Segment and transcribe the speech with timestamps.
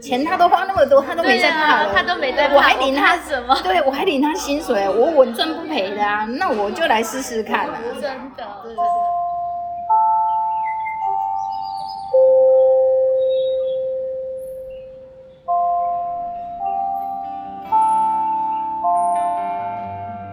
[0.00, 3.54] 钱他都花那么多，他都没在怕了，他都没在怕，我还领他什么？
[3.62, 8.02] 对我还领他薪水，我稳赚不赔的啊，那我就来试试看啊，真
[8.36, 8.44] 的。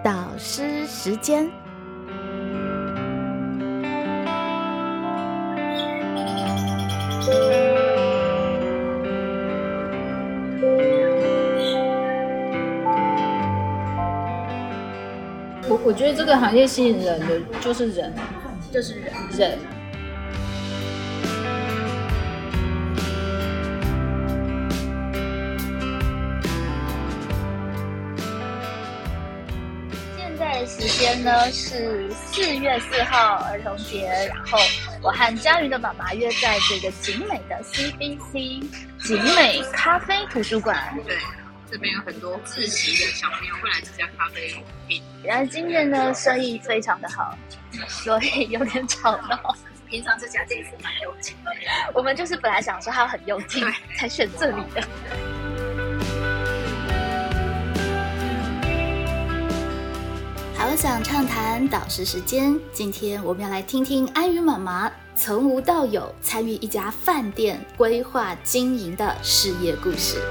[0.04, 1.50] 导师时间。
[15.95, 18.13] 我觉得这个行业吸引人的就是人，
[18.70, 19.58] 就是人人。
[30.17, 34.59] 现在的时间呢是四月四号儿童节，然后
[35.02, 38.66] 我和佳瑜的妈妈约在这个景美的 CBC
[39.00, 40.94] 景美咖啡图书馆。
[41.08, 41.16] 对。
[41.72, 44.50] 这边有很多自习的小朋友会来这家咖啡
[44.88, 45.02] 厅。
[45.26, 47.36] 然后今天呢，生意非常的好，
[47.88, 49.56] 所以有点吵闹。
[49.88, 51.52] 平常这家店是蛮幽静的。
[51.94, 53.66] 我们就是本来想说它很幽静，
[53.98, 54.84] 才选这里的。
[60.56, 70.22] 好想畅谈导师时间，今天我们要来听听安宇妈妈从无到有参与一家饭店规划经营的事业故事。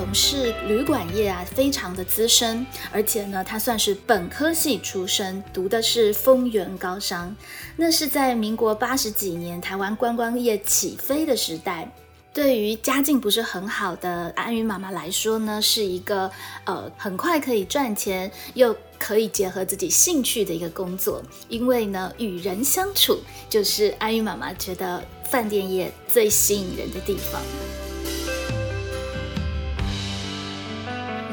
[0.00, 7.36] 从事旅馆业啊，非常的资深，而且呢，他算是本科系出身，读的是丰源高商。
[7.76, 11.86] 那是在民国八十几年，台湾观光业起飞的时代。
[12.32, 16.30] 对于家境不是很好的安云妈妈来说呢，是一个
[16.64, 21.22] 呃很快可以赚钱，又可以结合自己兴趣的一个工作。
[21.50, 27.42] 因为呢，与人相处就是安云妈妈觉得饭店业最吸引人的地方。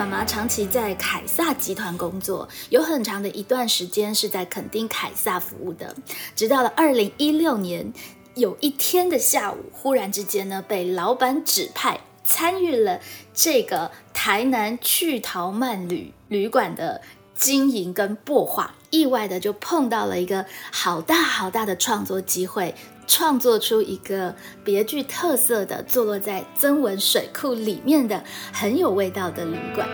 [0.08, 5.94] 妈妈长期在凯撒集团工作，有很长的一段时间是在垦丁凯撒服务的。
[6.34, 7.92] 直到了二零一六年，
[8.34, 13.02] 有一天的下午，忽然之间呢，被老板指派参与了
[13.34, 17.02] 这个台南趣陶慢旅旅馆的
[17.36, 22.74] 经营跟擘画，意外的就碰到了一个好大好大的创作机会。
[23.08, 29.88] 创作出一个别具特色的、坐落在增文水库里面的很有味道的旅馆。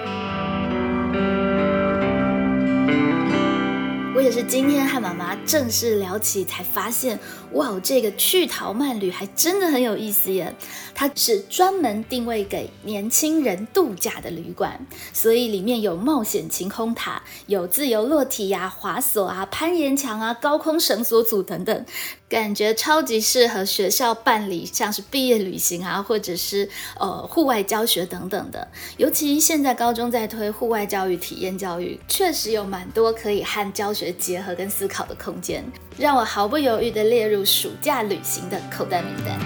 [4.16, 7.20] 我也是今天和妈妈正式聊起，才发现，
[7.54, 10.54] 哇，这个趣陶慢旅还真的很有意思耶！
[10.96, 21.86] 它是专门定位给年轻人度假的旅馆，所以里面有冒险晴空塔，有自由落体呀、滑索啊、攀岩墙啊、高空绳索组等等。
[22.30, 26.68] 感觉超级适合学校办理，像是毕业旅行啊，或者是
[27.00, 28.68] 呃户外教学等等的。
[28.98, 35.64] 尤其现在高中在推户外教育、体验教育，确实有蛮多可以和教学结合跟思考的空间，
[35.98, 39.40] 让我毫不犹豫的列入暑假旅行的口袋名单。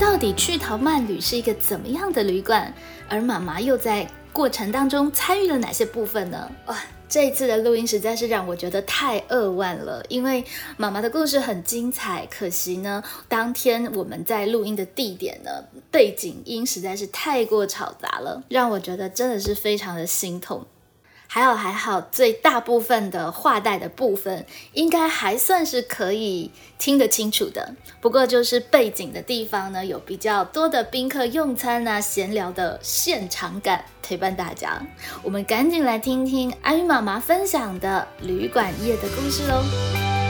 [0.00, 2.72] 到底去陶慢旅是一个怎么样的旅馆？
[3.08, 6.50] 而妈妈又在过程当中参与了哪些部分呢？
[6.66, 6.76] 哇！
[7.08, 10.42] 这一次的录音实在是让我觉得太扼腕了，因为
[10.78, 15.50] 妈妈的故事很精彩，可惜呢，当天我们在录音的地点呢，
[15.90, 20.66] 背景音实在是太过嘈杂了，让我觉得真的是非常的心痛。
[21.34, 24.44] 还好还好，最大部分的话带的部分
[24.74, 27.74] 应该还算是可以听得清楚的。
[28.02, 34.82] 不过就是背景的地方呢，有比较多的宾客用餐啊、闲聊的现场感陪伴大家。
[35.22, 40.21] 我们赶紧来听听阿玉妈妈分享的旅馆夜的故事喽。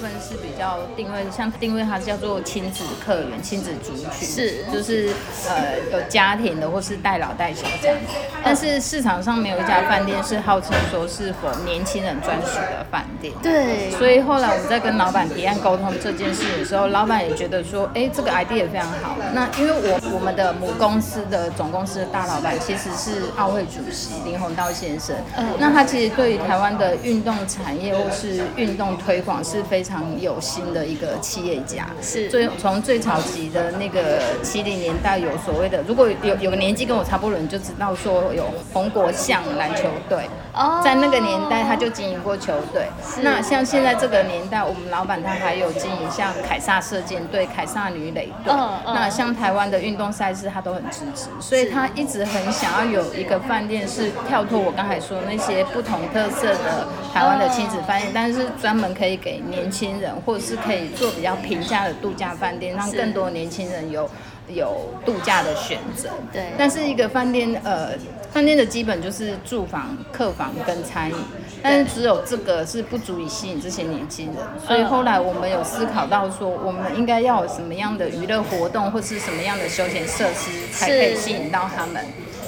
[0.00, 5.10] 分是比较定位，像定位它叫做亲子客源、亲子族群，是就是
[5.48, 7.96] 呃有家庭的或是带老带小这样。
[8.42, 13.34] 但是市场上没有一家饭店是号称说是否年轻人专属的饭店。
[13.42, 13.90] 对。
[13.90, 19.16] 所以后来我们在跟老板提案沟通这件事的时候，老板也觉得说，哎，这个 idea 非常好。
[19.34, 29.89] 那因为我我们的母公司的总公司的大老板其实是奥会主席林宏道先生，嗯，那他其实对于台湾的运动产业或是运动推推广是非常
[30.20, 32.28] 有心的一个企业家，是。
[32.28, 40.80] 最从最早期的那个七零年代有有所谓的，如果有有个年纪跟我差不多的人就知道说有红国象篮球队，哦。
[40.84, 42.88] 在那个年代他就经营过球队。
[43.22, 48.52] 那像现在这个年代，我们老板他还有经营像凯撒射箭队、凯撒女垒队。
[48.52, 48.92] 嗯嗯。
[48.92, 64.10] 那像台湾的运动赛事，他都很支持，所以他一直很想要有一个饭店是跳脱我刚才说那些不同特色的台湾的亲子饭店，但是专门可以给年轻人，或者是可以做比较平价的度假饭店，让更多年轻人有
[64.48, 66.10] 有度假的选择。
[66.32, 67.92] 对但是一个饭店，呃，
[68.32, 71.16] 饭店的基本就是住房、客房跟餐饮，
[71.62, 74.36] 但是只有这个是不足以吸引这些年轻人，
[74.66, 82.04] 所以后来我们有思考到说，我们应该要有什么样的娱乐活动，或是什么样的休闲设施，才可以吸引到他们。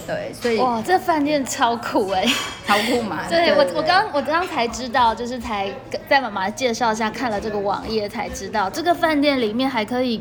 [0.06, 2.24] 对，所以哇，这饭店超酷哎！
[2.66, 3.24] 超酷嘛。
[3.30, 5.70] 对我，我刚我刚才知道，就是才
[6.08, 10.20] 在妈妈介绍下看了这个网页，才知道这个饭店里面还可以，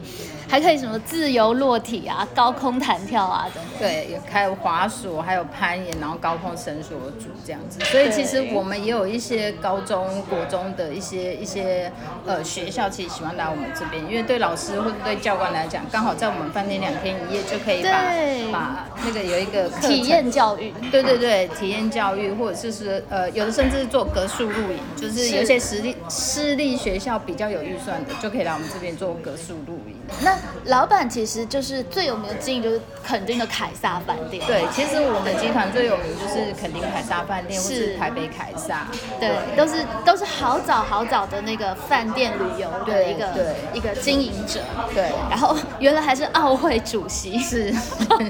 [0.51, 3.79] 还可以什么自由落体啊、高空弹跳啊等等。
[3.79, 7.79] 对，有还有滑索，还有攀岩，然后高空绳索组这样子。
[7.85, 11.89] 所以其实我们也有一些高中、国中的一些一些
[12.25, 18.11] 呃学校，其实喜欢来我们这边，因为对老师或者对教官来讲，刚好在我们饭店两天一夜就可以把
[18.51, 29.95] 把那个有一个体验教育，对对对，体验教育，或者是是呃，有的甚至是做格数露营，就是是有一些私立私立学校比较有预算的，就可以来我们这边做格数露营。
[30.21, 34.45] 那老板其实就是最有名的经营就是垦丁的凯撒饭店。
[34.45, 38.85] 对，其实我们集团最有名就是垦丁凯撒饭店，或是是台北凯撒。
[39.19, 44.59] 对，都是都是好早好早的那个饭店旅游的一个一个经营者，
[44.93, 47.73] 对，然后原来还是奥会主席，是，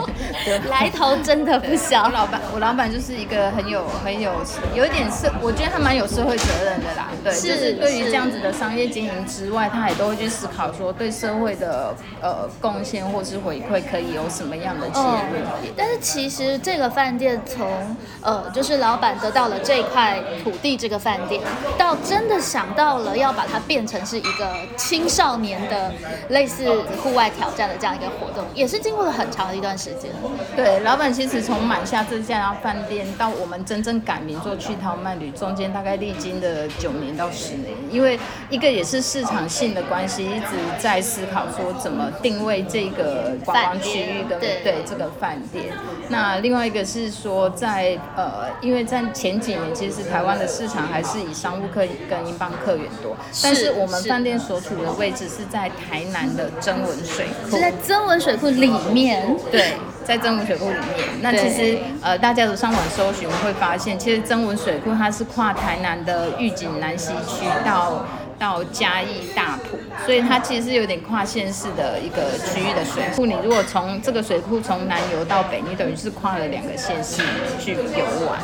[0.72, 2.04] 来头真的不小。
[2.04, 2.22] 我。
[2.22, 4.32] 老板，我老板就是一个很有很有
[4.76, 7.08] 有一点社，我觉得他蛮有社会责任的啦。
[7.24, 15.74] 对，是就是对于这样子的商业经营之外，他也都会去思考说对社会的呃贡献或是回馈可以有什么样的切入点。
[15.76, 21.42] 但是其实这个饭店从呃，就是老板得到了这块土地，这个饭店，
[21.78, 25.92] 到真的想到了要把它变成是一个青少年的
[26.30, 26.72] 类似
[27.02, 30.12] 户外挑战的这样一个活动，也是经过了很长的一段时间。
[30.56, 38.20] 对，老板其实从买下这家饭店到我们真正改名做趣涛漫旅，中间大概历经的九年到十年，因为
[38.50, 45.66] 一个也是市场性的关系，一直在思考说怎么定位这个观光区域跟对对这个饭店。
[46.10, 57.62] 那另外一个是说在呃，因为在前几年其实台湾的市场还是以商务客跟英镑客源多，但是我们是饭店所处的位置是在台南的曾文水库是。
[57.62, 59.74] 在曾文水库里面，对，
[60.04, 61.08] 在曾文水库里面。
[61.22, 68.06] 那其实呃，大家都上网搜寻会发现，其实曾文水库它是跨台南的玉井南西区到
[68.42, 73.24] 到嘉义大埔，所以它其实是有点跨县市的一个区域的水库。
[73.24, 77.22] 你如果从这个水库从南游到北，你等于是跨了两个县市
[77.60, 78.40] 去游玩。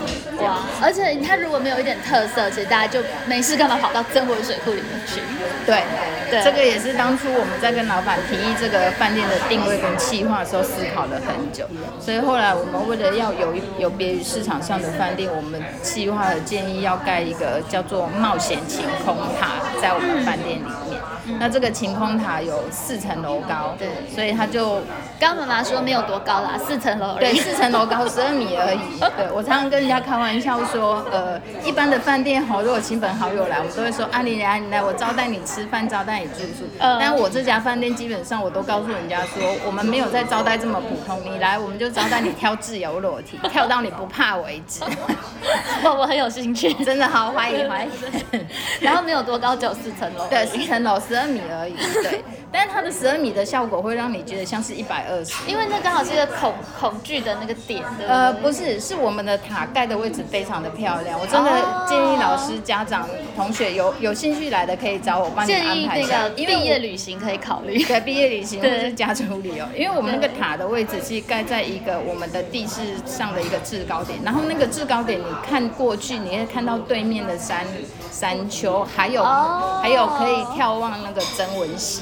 [0.45, 0.59] 哇！
[0.79, 5.19] 而且它如果没有一点特色，其实大家就没事干嘛跑到曾文水库里面去？
[5.65, 5.81] 对，
[6.29, 11.65] 对这个也是当初我们在跟老板提议这个饭店的定位跟企划的时候思考了很久，
[11.99, 19.55] 所以后来我们为了要有有别于市场上的饭店，我们企划的建议要盖一个叫做冒险晴空塔
[19.87, 21.16] 在我们饭店里面。
[21.39, 24.75] 那这个晴空塔有四层楼高，对所以它就
[25.19, 28.99] 刚刚妈妈说没有多高啦，四层楼而对，四层楼高，十二米而已。
[29.17, 36.63] 对我常常跟人家开玩笑说，呃，一般的饭店好，如果亲朋好友来，我们都会说，啊，你来，你来，我招待你吃饭，招待你住宿。
[36.79, 44.81] 嗯但我这家饭店基本上我都告诉人家说，我们没有在招待这么普通，你来我们就招待你跳自由裸体， 跳到你不怕为止。
[45.83, 48.45] 我我很有兴趣，真的好，欢迎欢迎。
[48.81, 50.25] 然后没有多高，只有四层楼。
[50.27, 51.73] 对，四层楼十二米而已。
[52.03, 55.33] 对，但是它的十二米的效果会让你觉得像是一百二十。
[55.47, 57.83] 因为那刚好是一个恐恐惧的那个点？
[58.07, 67.83] 呃，不是，是我们的塔盖的位置非常的漂亮，我真的哦建议老师、家长、同学有有兴趣来的可以找我帮你建议安排一下那个，因为我毕业旅行可以考虑。
[67.83, 77.65] 对毕业旅行 或对者是家族旅游，因为我们那个塔的位置是盖在一个我们的地势上的一个制高点，然后那个制高点你看过去，你会看到对面的山
[78.11, 82.01] 山丘，还有、哦还有可以眺望那个曾文熙，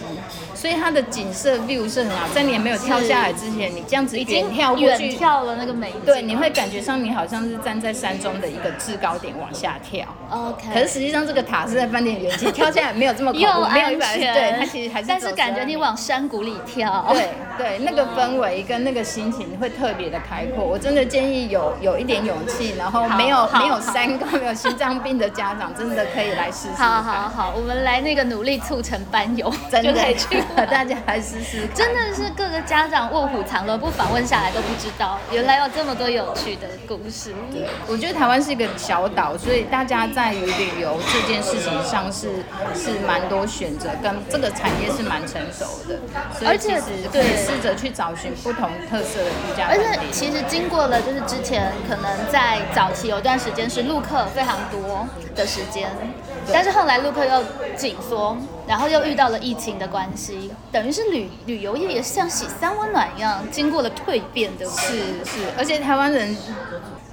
[0.65, 5.10] 所以它的景色 view 是很好，在你没有跳下来之前，你这样子已经跳过去。
[5.10, 6.01] 跳了那个美景。
[6.03, 10.03] 对，你会感觉上你好像是站在山中的一个制高点往下跳。
[10.31, 10.74] OK。
[10.74, 15.07] 可是实际上这个塔是在饭店原地，跳下来没有这么恐怖，没有一百，对，它其实还是。
[15.07, 15.75] 但是感觉你。
[15.75, 17.05] 往山谷里跳。
[17.10, 20.63] 对对，那个氛围跟那个心情会特别的开阔。
[20.63, 26.81] 我真的建议有有一点勇气，然后没有没有三高、没有心脏病的家长，真的可以来试试。
[26.81, 31.67] 好好好，我们来那个努力促成班友，真的可以去 大家来试试。
[31.74, 37.33] 真的是各个家长卧虎藏龙，不访问下来都不知道，原来有这么多有趣的故事。
[37.88, 42.29] 我觉得台湾是一个小岛，所以大家在于旅游这件事情上是
[42.74, 46.00] 是蛮多选择，跟这个产业是蛮成熟的，
[46.38, 50.00] 所以而且其实可以试着去找寻不同特色的度假而且。
[50.12, 55.89] 其实经过了，就是之前可能在早期有段时间是陆客非常多的时间，
[56.53, 57.43] 但是后来陆客又
[57.75, 64.81] 紧缩，然后又遇到了疫情的关系，等于是旅旅游业也是像洗三温暖一样，经过了蜕变，对不对？
[64.81, 66.36] 是是，而且台湾人，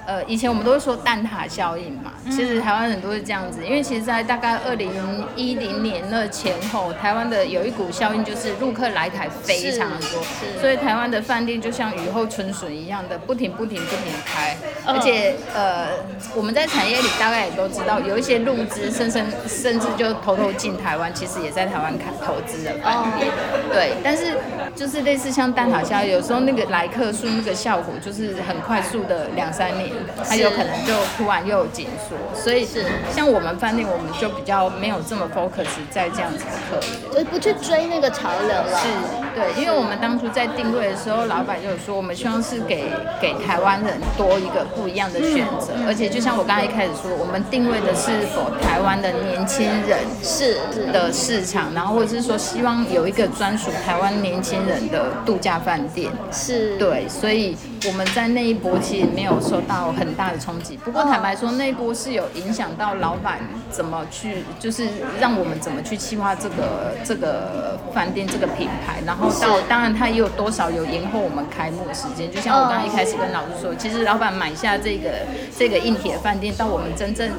[0.07, 2.33] 呃，以前我们都会说蛋挞效应嘛，嗯。
[2.33, 4.91] 其实台湾人都是这样子，因为其实，在大概二零
[5.37, 14.57] 一零年的前后，台湾的有一股效应，就是陆客来台非常的多是，所以台湾的饭店就像雨后春笋一样的，不停不停不停开，
[14.87, 14.95] 嗯。
[14.95, 15.87] 而且呃，
[16.35, 23.31] 我们在产业里大概也都知道，有一些入资甚甚甚至就偷偷进台湾，其实也在台湾开投资的饭店。
[23.73, 24.37] 对，但是
[24.75, 29.92] 就是类似像蛋挞效应，有时候那个来客数那个效果就是很快速的两三年，
[30.29, 32.85] 它有可能就突然又有紧缩，所以是
[33.15, 37.25] 像我们饭店，我们就比较没有这么 focus 在这样子的客人。
[37.25, 38.81] 就不去追那个潮流了。
[38.81, 56.11] 是对，因为我们当初在定位的时候，老板就有说，我们希望是给给台湾人多一个不一样的选择，而且就像我刚才一开始说，我们定位的是否台湾的年轻人是是的市场，然后或者是说希望有一个专属台湾年轻人的度假饭店。
[56.31, 60.77] 是，对，所以我们在那一波其实没有受到很大的冲击。
[60.77, 63.39] 不过坦白说，那一波是有影响到老板
[63.71, 64.87] 怎么去，就是
[65.21, 69.01] 让我们怎么去计划这个这个饭店这个品牌。
[69.05, 72.31] 然后到当然它也有多少有延后我们开幕的时间。
[72.31, 75.11] 就像我刚刚一开始跟老师说，其实老板买下这个
[75.57, 77.31] 这个硬铁饭店，到我们真正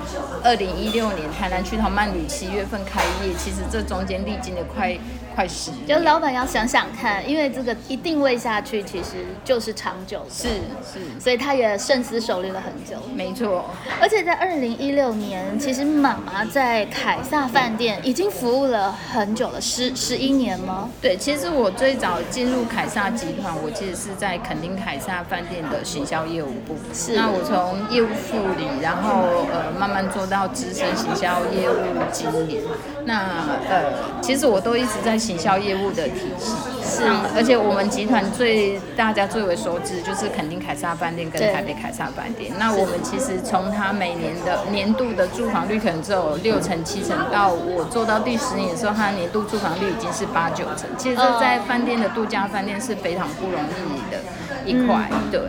[0.43, 4.95] 二零一六年台南区桃曼旅七月份开业，其实这中间历经了快
[5.35, 6.03] 快十年就年。
[6.03, 10.47] 老板要想想看，因为这个一定位下去，其实就是长久的，是
[10.93, 13.01] 是，所以他也深思熟虑了很久。
[13.15, 13.65] 没错。
[13.99, 20.89] 而且在二零一六年，其实妈妈在凯撒饭店已经服务了很久了，十十一年吗？
[21.01, 26.75] 对，其实我最早进入凯撒集团，我其实是在垦丁凯撒饭店的行销业务部。
[26.93, 31.75] 是那我从业务副理，然后呃慢慢做到资深行销业务
[32.11, 32.59] 经理。
[33.05, 36.51] 那呃，其实我都一直在行销业务的体系。
[36.85, 42.51] 是那而且我们集团最大家最为熟知就是肯定凯撒饭店跟台北凯撒饭店。
[42.59, 50.87] 那我们其实从它每年的年度的住房率可能只有六成七成，到我做到第十年的时候，它的年度住房率已经是八九成。
[50.97, 54.19] 其实这在饭店的度假饭店是非常不容易的
[54.65, 55.39] 一块，对。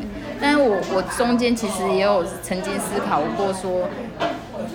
[0.41, 3.89] 但是我我中间其实也有曾经思考过说。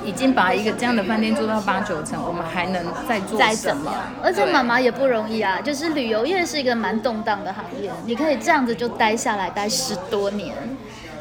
[0.10, 3.94] 已经把一个这样的饭店做到八九成，我们还能再做什么怎么？
[4.24, 10.56] 而且妈妈也不容易啊，就是旅游业是一个蛮动荡的行业，你可以这样子就待下来，待十多年，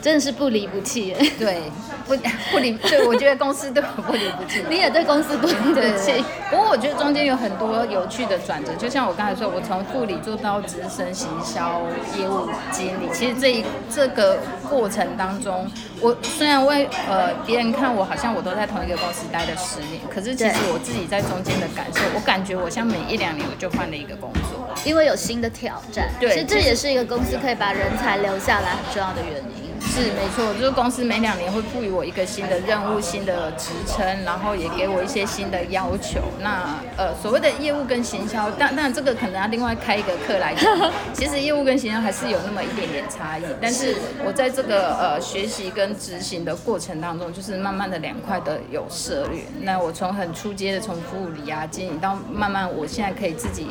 [0.01, 1.17] 真的是不离不弃耶。
[1.39, 1.61] 对，
[2.07, 2.17] 不
[2.51, 4.63] 不离，对我觉得公司对我不离不弃。
[4.71, 11.83] 你也对公司不离不对弃，不过我觉得中间有很多有趣的转折，就像我刚才说，我从副理做到资深行销
[12.17, 14.39] 业务经理，其实这一这个
[14.69, 15.67] 过程当中，
[16.01, 24.67] 我虽然为呃别人看我好像我都在同一个公司待了十年，可是其实我自己在中间的感受，我感觉我像每一两年我就换了一个工作。
[24.85, 26.09] 因为有新的挑战。
[26.21, 29.68] 对其实这也是一个公司可以把人才留下来很重要的原因。
[29.81, 36.21] 是没错，就是公司每两年会赋予我一个新的任务、新的职称，然后也给我一些新的要求。
[36.41, 40.69] 那呃，所谓的业务跟行销，但但这个可能要另外开一个课来讲。
[41.13, 49.43] 其实业务跟行销还是有那么一点点差异，但是我在这个呃学习跟执行的过程当中，就是慢慢的两块的有涉猎。
[49.61, 53.69] 那我从很初阶的从副理啊经营到慢慢我现在可以自己，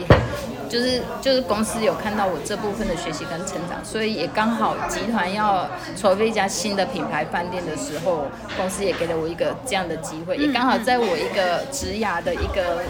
[0.70, 5.68] 就是就是公司有看到我这部分的学习跟成长，所以也刚好集团要
[6.08, 12.82] 筹备一家新的品牌饭店的时候，公司也给了我一个这样的机会，也刚好在我一个职涯的一个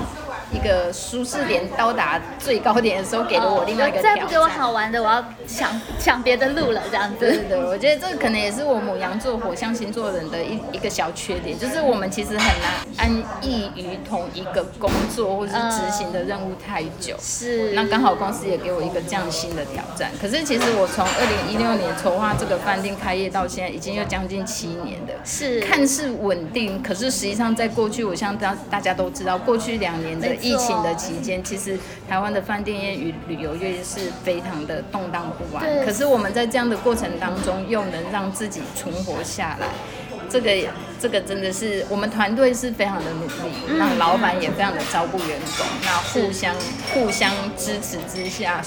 [0.54, 4.16] 一个舒适点到达最高点的时候，给了我另外一个挑战。
[4.16, 7.18] 再不给我好玩的，我要抢抢别的路了，这样子。
[7.20, 17.16] 对对对，我觉得这个可能也是我母羊座、火象星座人的一一个小缺点，就是我们其实很难安逸于同一个工作或是执行的任务太久。
[17.20, 17.72] 是。
[17.74, 20.12] 那刚好公司也给我一个这样新的挑战。
[20.22, 25.13] 可是其实我从二零一六年筹划这个饭店开业到现在，已经有将近七年了。
[25.24, 31.77] 是看似稳定，可是实际上在过去，我像大大家都知道，过去两年的疫情的期间，其实
[32.10, 35.66] 台湾的饭店业与旅游业是非常的动荡不安。
[35.66, 39.68] 对可是我们在这样的过程当中，又能让自己存活下来。
[40.30, 40.51] 这个
[41.00, 46.54] 这个真的是我们团队是非常的努力，那老板也非常的照顾员工，那互相
[46.94, 48.62] 互相支持之下，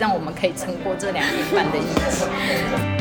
[0.00, 2.99] 让我们可以撑过这两年半的疫情。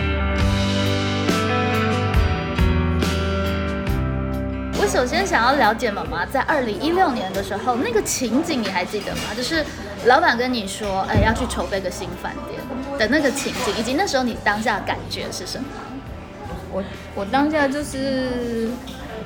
[4.82, 9.24] 我首先想要了解妈妈在二零一六年的时候那个情景，你还记得吗？
[9.36, 9.64] 就是
[10.06, 12.62] 老板跟你说，哎，要去筹备个新饭店
[12.98, 15.66] 的那个情景，以及那时候你当下的感觉是什么？
[16.72, 16.82] 我
[17.14, 18.70] 我当下就是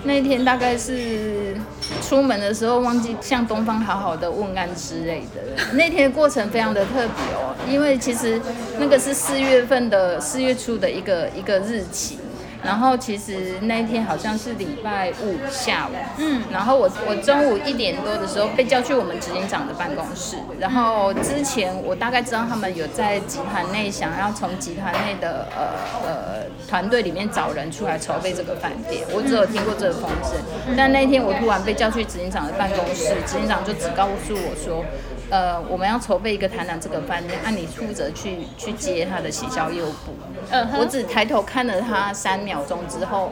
[0.04, 1.56] 那天大概是
[2.02, 5.64] 出门的时候忘记向东方好好的问安之类的。
[5.78, 8.42] 那天的过程非常的特别哦，因为其实
[8.80, 12.18] 那个是四月份的四月初的一个一个日期。
[12.64, 30.40] 然后其实那一天好像是礼拜五下午，嗯，然后我我中午一点多的时候被叫去我们执行长的办公室，然后之前我大概知道他们有在集团内想要从集团内的呃呃团队里面找人出来筹备这个饭店，我只有听过这个风声，
[30.78, 34.84] 但那天我突然被叫去执行长的办公室，执行长就只告诉我说。
[35.34, 40.14] 呃，我们要筹备一个台南这个饭店，按你负责去去接他的行销业务部。
[40.52, 43.32] 嗯，我只抬头看了他三秒钟之后，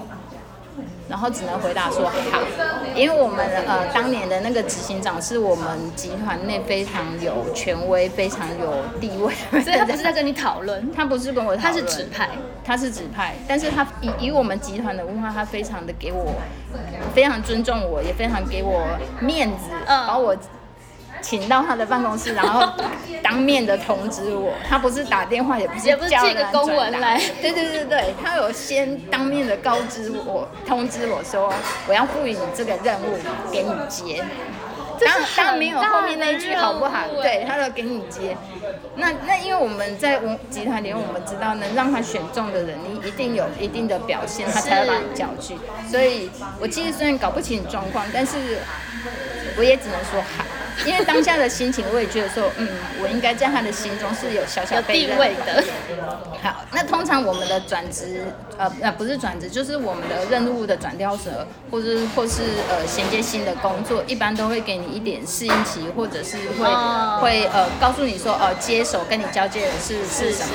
[1.07, 2.41] 然后只能回答说好，
[2.95, 12.29] 因为我们呃当年的那个执行长是我们集团内非常有权威、非常有地位，所以他不是在跟你讨论， 他不是跟我讨论，他是指派，
[12.63, 16.33] 他是指派，但是他以以我们集团的文化，他非常的给我，
[17.13, 18.87] 非常尊重我，也非常给我
[19.19, 20.35] 面子，把我。
[21.21, 22.67] 请到他的办公室，然后
[23.23, 24.53] 当面的通知我。
[24.67, 27.21] 他不是打电话，也不是寄个公文来。
[27.41, 31.53] 对对对对，他有先当面的告知我，通知我说
[31.87, 33.17] 我要赋予你这个任务
[33.51, 34.23] 给你接。
[35.03, 37.07] 当当没有后面那一句好不好？
[37.23, 38.37] 对，他说给你接。
[38.95, 45.55] 那那因为我们在我集团里，我们知道能让他选中的人，你一定有一定的表现，他才会把你叫去。
[45.89, 48.37] 所以我其实虽然搞不清状况，但是
[49.57, 50.45] 我也只能说好。
[50.85, 52.67] 因为当下的心情，我也觉得说，嗯，
[53.01, 55.63] 我应该在他的心中是有小小地位的。
[56.41, 58.23] 好，那通常我们的转职，
[58.57, 70.53] 呃，呃，不是转职，就是我们的任务的转调者，或是或是呃衔接新的工作，一般都会给你一点适应期，或者是会会呃告诉你说，呃，接手跟你交接的是是什么。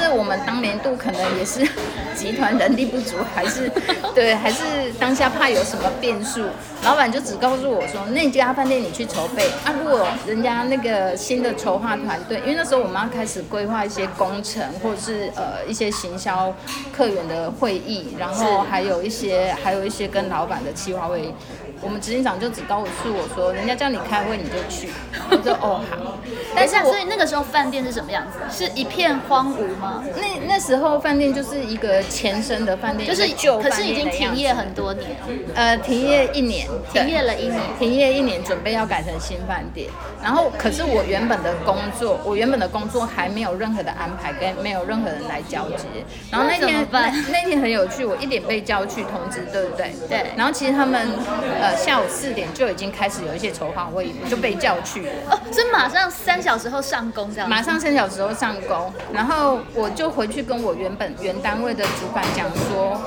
[0.00, 1.60] 但是我们当年度可能也是
[2.16, 3.70] 集团人力不足，还是
[4.14, 6.46] 对，还是当下怕有什么变数，
[6.82, 9.46] 老板就只告诉我说，那家饭店你去筹备。
[9.62, 16.50] 啊，如果人家那个新的筹划团队，因为那时候我们要开始规划一些工程，或者是呃一些行销
[16.96, 21.34] 客源的会议，然后还有一些还有一些跟老板的企划会。
[21.80, 24.90] 我们执行长就只告诉我说，人家叫你开会你就去，
[25.30, 26.18] 我就哦好。
[26.54, 28.38] 但是所以那个时候饭店是什么样子？
[28.50, 30.04] 是一片荒芜吗？
[30.16, 35.10] 那那时候饭店就是一个前身的饭店，就是旧，可是已经停业很多年。
[35.54, 39.88] 呃，停业一年，停业了一年，停业一年，准备要改成新饭店。
[40.22, 45.86] 然后，可是我原本的工作，我原本的工作还没有任何的安排，跟没有任何人来交接。
[46.30, 49.94] 然后那天那那天很有趣，我一点被叫去通知，对不对？
[50.08, 50.26] 对。
[50.36, 51.08] 然后其实他们
[51.60, 51.69] 呃。
[51.76, 55.12] 下午四点就已经开始有一些筹划会议，就被叫去了。
[55.30, 57.48] 哦，所以马上三小时后上工这样。
[57.48, 63.00] 马上三小时后上工，然后我就回去跟我原本原单位的主管讲说，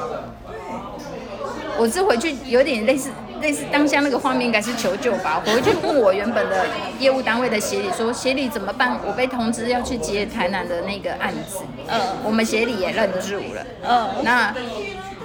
[1.78, 3.10] 我是回去有点类似
[3.41, 5.41] 类似当下那个画面，应该是求救吧。
[5.45, 6.65] 回去问我原本的
[6.99, 8.97] 业务单位的协理说，协理怎么办？
[9.06, 11.60] 我被通知要去接台南的那个案子。
[11.88, 13.65] 嗯，我们协理也愣住了。
[13.88, 14.54] 嗯，那。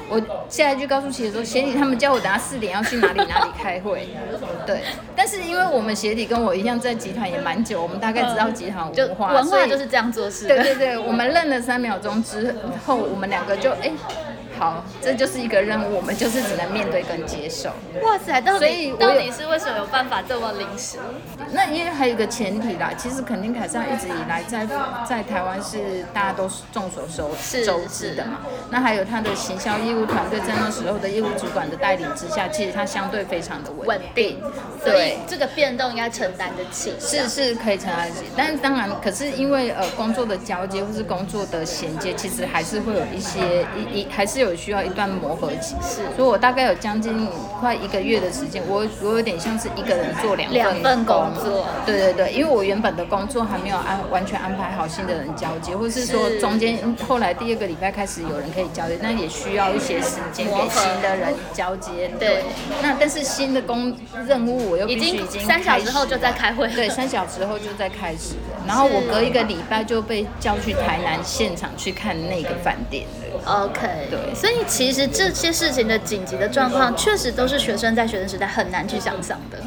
[0.09, 4.09] 我现在就告诉协理说，协理他们叫我等下四点要去哪里哪里开会，
[4.66, 4.83] 对。
[5.14, 10.47] 但是因为我们协理跟我一样在集团也蛮久，我们大概知道集团文化，文化就是这样做事。
[10.47, 12.55] 对对对，我们愣了三秒钟之
[12.87, 13.90] 后，我们两个就哎。
[14.59, 17.71] 好，这就是一个任务，我们就是只能面对跟接受。
[18.03, 20.99] 哇塞，到底到底是为什么有办法这么临时？
[21.53, 24.66] 那因为还有一个前提啦，其实肯定凯撒一直以来在
[25.09, 27.31] 在台湾是大家都是众所周
[27.64, 28.40] 周知的嘛。
[28.71, 34.40] 那还有他的行销业务团队在那时候的业务主管的带领之下，其实他相对非常的稳定。
[34.85, 36.94] 对，这个变动应该承担得起。
[36.99, 44.48] 是是可以承担得起，但是当然，可是因为呃工作的交接或是工作的衔接，其实还是会有一些一一还是有。
[44.49, 47.29] 有需要一段磨合期，是，所以我大概有将近
[47.61, 62.43] 快一个月的时间，我我有点像是一个人做两两份工作，对对对，因为我原本的工作还没有安完全安排好新的人交接，或是说中间后来第二个礼拜开始有人可以交接，那也需要一些时间给新的人交接，对。
[62.83, 63.95] 那但是新的工
[64.27, 73.05] 任务我又必须已经三小时后就在开会，对，三小时后就在开始了，然后我隔一个礼拜就被叫去台南现场去看那个饭店。
[73.05, 73.28] 了。
[73.45, 79.59] OK，对所以其实这些事情的紧急的状况，确实都是学生在学生时代很难去想象的。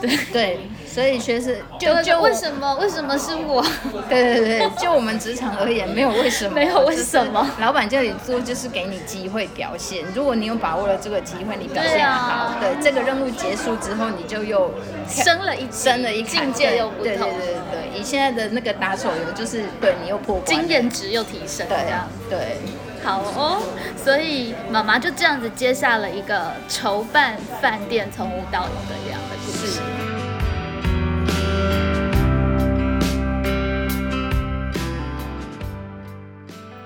[0.00, 3.62] 对对，所以学生就就就为什么为什么是我？
[4.08, 10.02] 对对对，就我们职场而言，没有为什么，没有为什么老板叫你做，就是给你机会表现。
[10.14, 14.72] 如果你有把握了这个机会，你表现对啊好，对这个任务结束之后，你就又
[15.06, 22.08] 升了一级升了一坎境界又不对对同对对对，以现在的那个打手游，就是对你又破经验值又提升，对这样。
[22.28, 22.56] 对。
[23.02, 23.62] 好哦，
[23.96, 29.80] 所以妈妈就这样子接下了一个筹办饭店从无到有的这样的故事。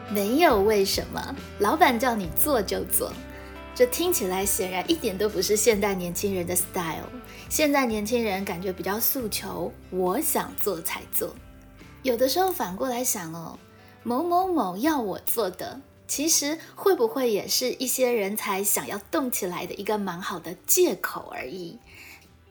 [0.08, 3.12] 没有为什么，老板叫你做就做，
[3.74, 7.10] 这听起来显然一点都不是现代年轻人的 style。
[7.54, 11.32] 现在年轻人感觉比较诉求，我想做才做。
[12.02, 13.56] 有的时候反过来想哦，
[14.02, 21.78] 某某某要我做的，其实会不会也是一些人才想要动起来的一个蛮好的借口而已？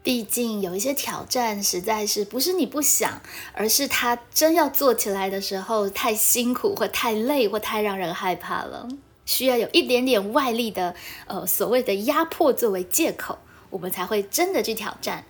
[0.01, 3.21] 毕竟有一些挑战实在是不是你不想，
[3.53, 8.87] 而是他真要做起来的时候太辛苦或太累或太让人害怕了，
[9.25, 10.95] 需要有一点点外力的
[11.27, 13.37] 呃所谓的压迫作为借口，
[13.73, 15.25] 我们才会真的去挑战。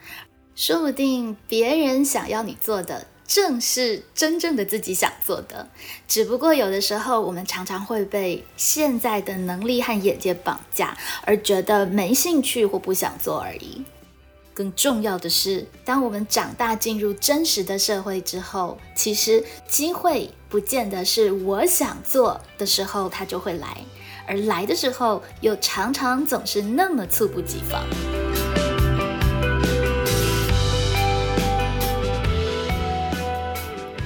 [0.56, 5.68] 说不定别人想要你做的，正是真正的自己想做的，
[6.08, 13.84] 只不过有的时候我们常常会被现在的能力和眼界绑架，而觉得没兴趣或不想做而已。
[14.54, 23.84] 更重要的是，当我们长大进入真实的社会之后，其实机会不见得是我想做的时候它就会来，
[24.26, 27.84] 而来的时候又常常总是那么猝不及防。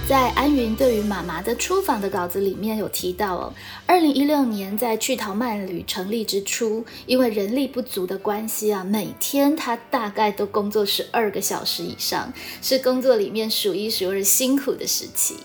[0.08, 3.54] 在安云对于妈妈的出访的稿子里面有提到哦，
[3.86, 15.36] 二零一六年在去逃慢旅成立之初，因为人力不足的关系啊，每天他大概都工作十二个小时以上，是工作里面数一数二辛苦的时期。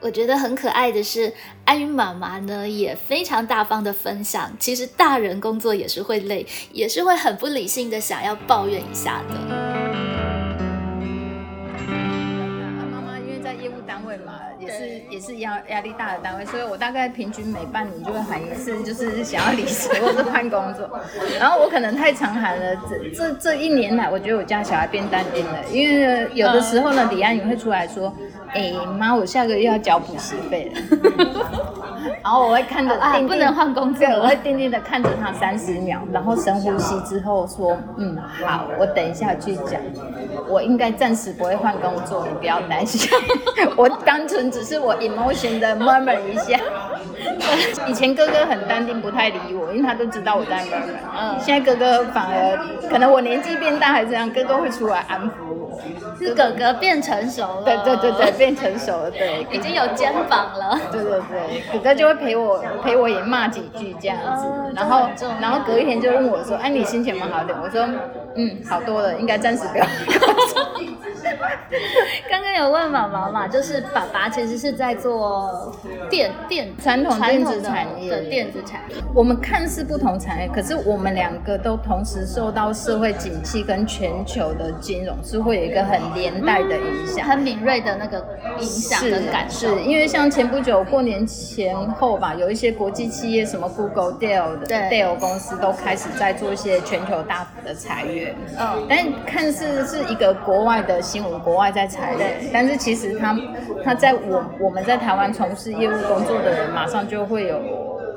[0.00, 1.32] 我觉得很可爱的是，
[1.64, 9.79] 安云妈妈呢也非常大方的分享，其实大人工作也是会累，也是会很不理性的想要抱怨一下的。
[13.90, 20.88] 单位嘛，也是也是压压力大的单位，所以我大概平均每半年就会喊一次，就是想要离职或者换工作。
[21.40, 28.14] 然后我可能太常喊了，这这这一年来，我觉得我家小孩变淡定了，因为有的时候呢，李安也会出来说
[28.52, 30.80] ：“哎、妈，我下个月要缴补习费了。
[32.22, 39.80] ”然后我会看着啊不能换工作我会定定的看着他三十秒，然后深呼吸之后说：“嗯，好，我等一下去讲。
[40.48, 43.10] 我应该暂时不会换工作，你不要担心。
[43.76, 46.58] 我单纯只是我 emotion 的 murmur 一下。
[47.86, 50.98] 以前哥哥很淡定，不太理我，因为他都知道我在 murmur。
[51.18, 52.58] 嗯现在哥哥反而
[52.88, 55.69] 可能我年纪变大还是这样，哥哥会出来安抚我。
[56.18, 60.80] 是哥哥变成熟了，对对对对，，变成熟了，对，已经有肩膀了。
[60.92, 65.08] 对对对，哥哥就会陪我陪我也骂几句这样子哦，然后
[65.40, 67.88] 然后隔一天就问我说：“哎、你心情有没有好点？”我说
[68.36, 69.86] ：“嗯，好多了，应该暂时不要。
[72.28, 75.74] 刚刚有问妈妈嘛，就是爸爸其实是在做
[76.08, 87.26] 电电传统电子产业的电子产业，我们看似不同产业，可是我们两个都同时受到社会景气跟全球的金融是会有一个很连带的影响。
[87.26, 88.24] 很敏锐的那个
[88.58, 89.76] 影响跟感受。
[89.76, 98.34] 是因为像前不久过年前后吧，有一些国际企业，什么 Google、Dell 的对 Dell 公司都开始在做一些全球大幅的裁员。
[98.58, 103.38] 嗯但看似是一个国外的新闻，国外在裁员，但是其实他
[103.84, 107.60] 他在我我们在台湾从事业务工作的人，马上就会有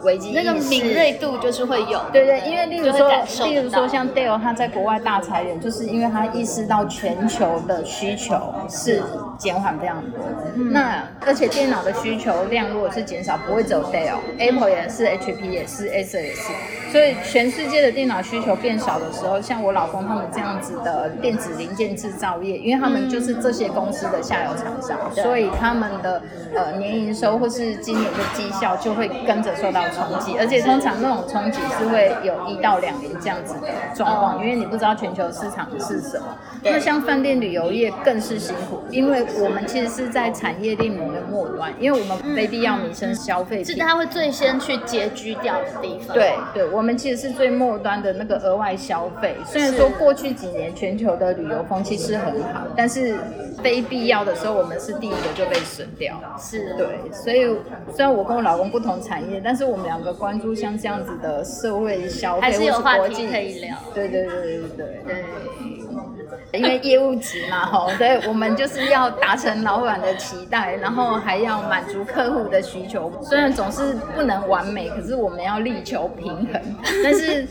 [0.04, 0.44] 危机意识。
[0.44, 3.10] 那个敏锐度就是会有，对对，因为例如说
[3.46, 9.02] 例如说像 Dale 他在国外大裁员，就是因为他意识到全球的需求是
[9.44, 10.20] 减缓非常多。
[10.56, 16.52] 嗯那而且电脑的需求量如果是减少，不会只有 Dale，Apple 也是，HP 也是，Acer 也是。
[16.92, 26.22] 所以全世界的电脑需求变少的时候，像我老公他们这样子的电子零件制造业，因为他们就是这些公司的下游厂商，对所以他们的
[26.56, 36.26] 呃年营收或是今年的绩效就会跟着受到冲击，而且通常那种冲击是会有一到两年这样子的状况，因为你不知道全球市场是什么。
[36.64, 43.66] 那像饭店旅游业更是辛苦，因为我们其实是在产业链里面末端，因为我们非必要民生消费品。
[43.66, 46.16] 是他会最先去拮据掉的地方。
[46.16, 49.36] 对对，我们其实是最末端的那个额外消费。
[49.46, 53.16] 虽然说过去几年全球的旅游风气是很好，但是
[53.62, 56.20] 非必要的时候，我们是第一个就被损掉。
[56.40, 57.56] 是，对，所以
[57.96, 63.76] 虽然我跟我老公不同产业，但是我们们两个关注像这样子的社会消费，还是有话题可以聊。
[63.94, 65.26] 对对对对对对，
[66.52, 73.12] 因为业务急嘛，吼，所以我们就是要达成老板的期待，然后还要满足客户的需求。
[73.22, 76.62] 虽然总是不能完美，可是我们要力求平衡。
[77.04, 77.48] 但是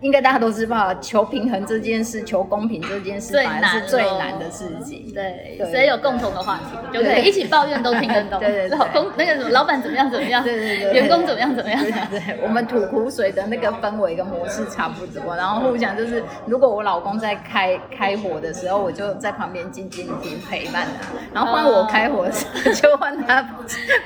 [0.00, 5.12] 应该大家都知道，求平衡这件事，求公平这件事，最反而是最难的事情。
[5.12, 8.38] 对，对所以有共同的话题，就可以一起抱怨都听得懂。
[8.40, 8.78] 对对对。
[8.78, 11.80] 老公那个什么，老板怎么样怎么样，对对对员工怎么样怎么样。
[11.82, 23.42] 对对对，我们吐苦水的那个氛围跟模式差不多，然后互相就是，如果我老公在开开火的时候，我就在旁边静静听陪伴他，然后换我开火的时候，就换他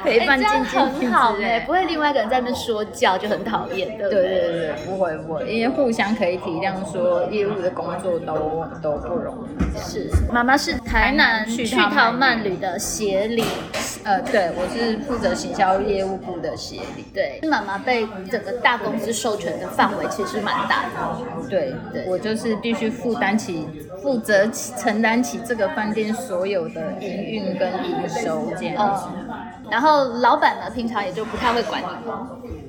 [0.02, 4.22] 陪伴静静听很好哎，不会另外一个人在那边说教，就很讨厌，对不对？
[4.22, 9.78] 对对对，不会不会，因为互相可以体谅，说业务的工作都都不容易。
[9.78, 13.42] 是，妈妈是台南去去淘淘慢慢旅的协理，
[14.04, 17.04] 呃，对，我是负责行销业务部的协理。
[17.12, 21.50] 对，妈妈被整个大公司授权的范围其实蛮大的。
[21.50, 23.66] 对对我就是必须负担起、
[24.00, 29.06] 负责起、承担起这个饭店所有的营运跟营收这样子。
[29.16, 29.34] 嗯，
[29.72, 31.88] 然后老板呢，平常也就不太会管你。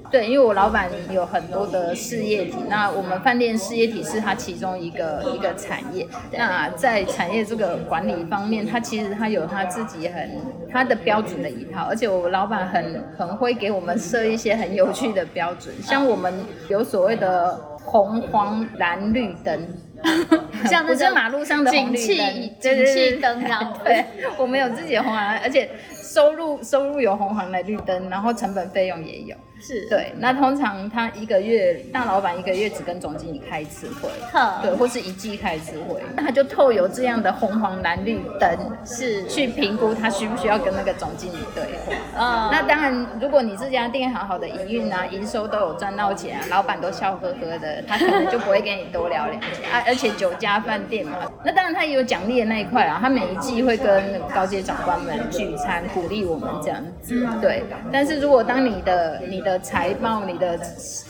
[0.09, 6.07] 对，因为我老板有很多的事业体，那我们饭店事业体是它其中一个一个产业。
[6.31, 10.39] 那在产业这个管理方面，他其实他有他自己很
[10.71, 16.33] 他的标准的一套，而且我老板很很会给我们设一些很有趣的标准，像我们
[16.69, 19.67] 有所谓的红黄蓝绿灯。
[20.69, 24.03] 像那个不是马路上的红绿景气灯，灯这样对，
[24.37, 25.69] 我们有自己的红黄蓝，而且
[26.03, 29.35] 收入收入有红黄蓝绿灯，然后成本费用也有。
[29.65, 34.59] 是，对，那通常他一个月大老板一个月只跟总经理开一次会，呵。
[34.61, 38.49] 对，或是一季开一次会，那他就透有这样的红黄蓝绿灯
[38.83, 41.93] 是，去评估他需不需要跟那个总经理对话。
[42.17, 49.81] 嗯，那当然，如果你这家店好好的营运啊，营收都有赚到钱、啊，老板都笑呵呵的，他可能就不会跟你多聊两句啊。
[49.87, 57.27] 而且酒家饭店嘛，那当然他也有奖励的那一块啊，他每一季会跟高阶长官们聚餐，鼓励我们这样子。
[57.41, 60.59] 对，但是如果当你的你的财报、你的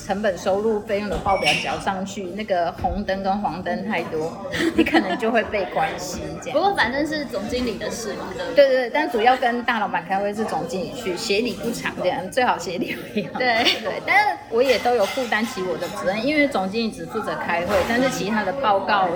[0.05, 4.31] 成本收入费用的报表交上去，那个红灯跟黄灯太多，
[4.75, 6.63] 你可能就会被关心这样不。
[6.63, 8.89] 过反正是总经理的事嘛，对对？
[8.89, 13.29] 但主要跟大老板开会是总经理去，协理不常这样，最好协理不要。
[13.33, 19.07] 对对，但是我也都有负担起我的责任，因为总经理只负责开会，但是其他的报告、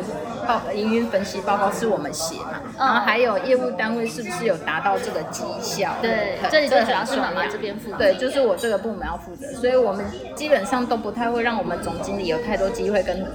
[0.47, 5.96] 报营运分析报告是我们写嘛，然后还有业务单位是不是有达到这个绩效？
[6.02, 13.26] 对这里就主要是妈妈这边负责对，就是我这个部门要负责，所以我们基本上都不太会让我们总经理有太多机会跟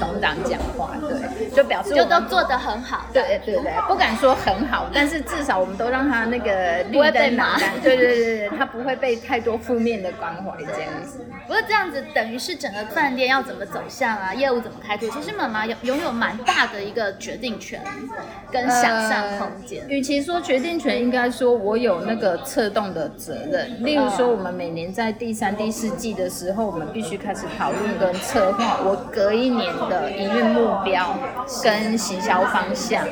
[0.00, 3.06] 董事长讲话，对，就表示我就们都做得很好。
[3.12, 11.24] 对对对，不敢说很好，但是至少我们都让他那个绿不会被骂灯对对对对，他不会被太多负面的关怀这样子。
[11.46, 17.80] 不过这样子等于是整个饭店要怎么走向啊，业务怎么开拓，其实妈妈有拥有蛮大的一个决定权
[18.50, 19.82] 跟想象空间。
[19.82, 23.84] 呃与其说决定权，应该说我有那个策动的责任。
[23.84, 31.14] 例如说，我们每年在第三、第四季的时候，我们必须开始讨论跟策划我隔一年的营运目标
[31.62, 33.04] 跟行销方向。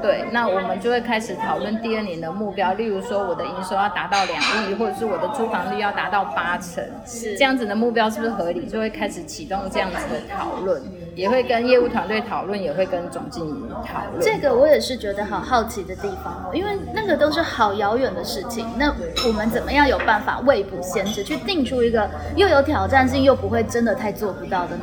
[0.00, 8.66] 对，那我们就会开始讨论第二年的目标，例如说我的营收要达到两亿，或者是我的租房率要达到八成，是这样子的目标是不是合理？
[8.66, 10.80] 就会开始启动这样子的讨论，
[11.16, 14.20] 也会跟业务团队讨论，也会跟总经理讨论。
[14.20, 18.68] 这个我也是觉得好好奇的地方哦，因为那个都是好遥远的事情。
[18.78, 18.94] 那
[19.26, 24.78] 我们怎么样有办法未卜先知，去定出一个又有挑战性又不会真的太做不到的？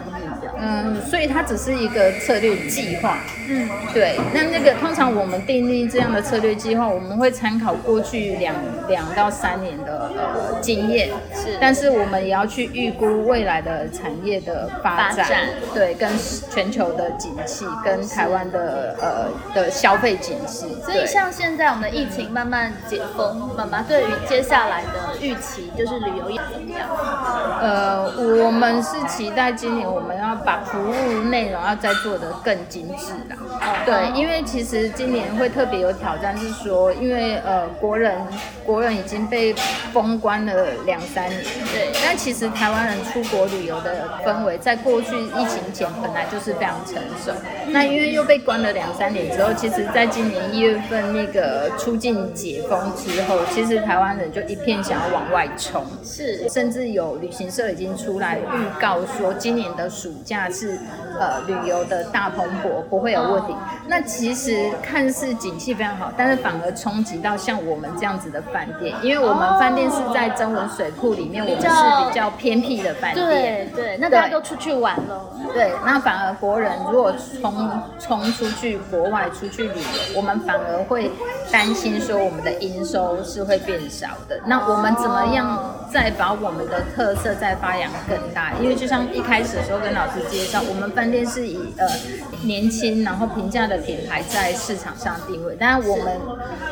[0.58, 3.18] 嗯，所以它只是一个策略计划。
[3.48, 8.56] 嗯，对，那那个通常我们订立这样的策略计划，我们会参考过去两
[8.88, 11.58] 两到三年的呃经验，是。
[11.60, 15.39] 但是我们也要去预估未来的产业的发展，发展。
[15.74, 16.10] 对，跟
[16.50, 26.89] 全球的景气，跟台湾的呃的消费景气，所以像现在我们的疫情慢慢解封，妈妈对于接下来的预期就是旅游业怎么样？
[27.62, 28.12] 呃，
[28.44, 33.36] 我们是期待今年我们要把服务内容要再做得更精致啦。
[33.86, 38.15] 对，因为其实今年会特别有挑战，是说，因为呃国人
[38.65, 39.53] 国人已经被
[39.91, 47.31] 封关了两三年，对但其实台湾人出国旅游的氛围，在过去疫情前本来就是非常成熟。
[47.69, 55.84] 那因为又被关了两三年之后，其实在今年一月份那个出境解封之后，其实台湾人就一片想要往外冲。
[56.03, 60.78] 是甚至有旅行社已经出来预告说，今年的暑假下次
[61.19, 63.56] 呃旅游的大蓬勃不会有问题。
[63.88, 71.67] 那其实看似景气非常好，但是反而冲击到像我们这样子的饭店，因为我们饭店是在增文水库里面，我们是
[72.08, 73.26] 比较偏僻的饭店。
[73.26, 75.21] 对对，那大家都出去玩了。
[75.54, 81.12] 对，那反而国人如果冲冲出去国外出去旅游，我们反而会
[81.52, 84.39] 担心说我们的营收是会变少的。
[84.45, 88.52] 那我们怎么样再把我们的特色再发扬更大？
[88.60, 91.88] 因为就像一开始的时候跟老师介绍，我们饭店是以呃
[92.44, 96.20] 年轻然后平价的品牌在市场上定位，当然我们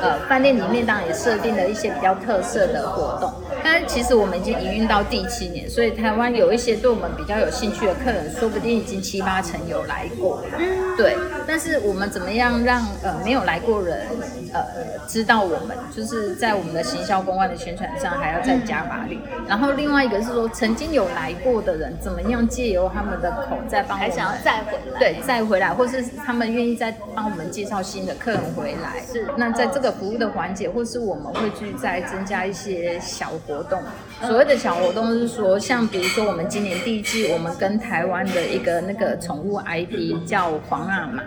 [0.01, 3.33] 呃饭店里面当然也设定了一些比较特色的活动。
[3.63, 10.43] 但是其实我们已经营运到第七年，所以台湾有一些对我们比较有兴趣的客人，说不定已经七八成有来过。
[10.57, 11.15] 嗯，对。
[11.45, 14.07] 但是我们怎么样让呃没有来过人
[14.53, 14.63] 呃
[15.07, 15.77] 知道我们？
[15.95, 19.19] 就是在我们的行销公关的宣传上还要再加把力。
[19.47, 24.99] 然后另外一个是说，曾经有来过的人，怎么样借由他们的口再帮我们，还想要再回来？
[24.99, 29.01] 对，再回来，或是他们愿意再帮我们介绍新的客人回来。
[29.11, 29.27] 是。
[29.37, 33.81] 那在这个服务的环节，或是我们会去再增加一些小活动。
[34.21, 41.23] 所谓的小活动是说，像比如说我们今年第一季，我们跟台湾的一个那个宠物 IP 叫黄阿玛。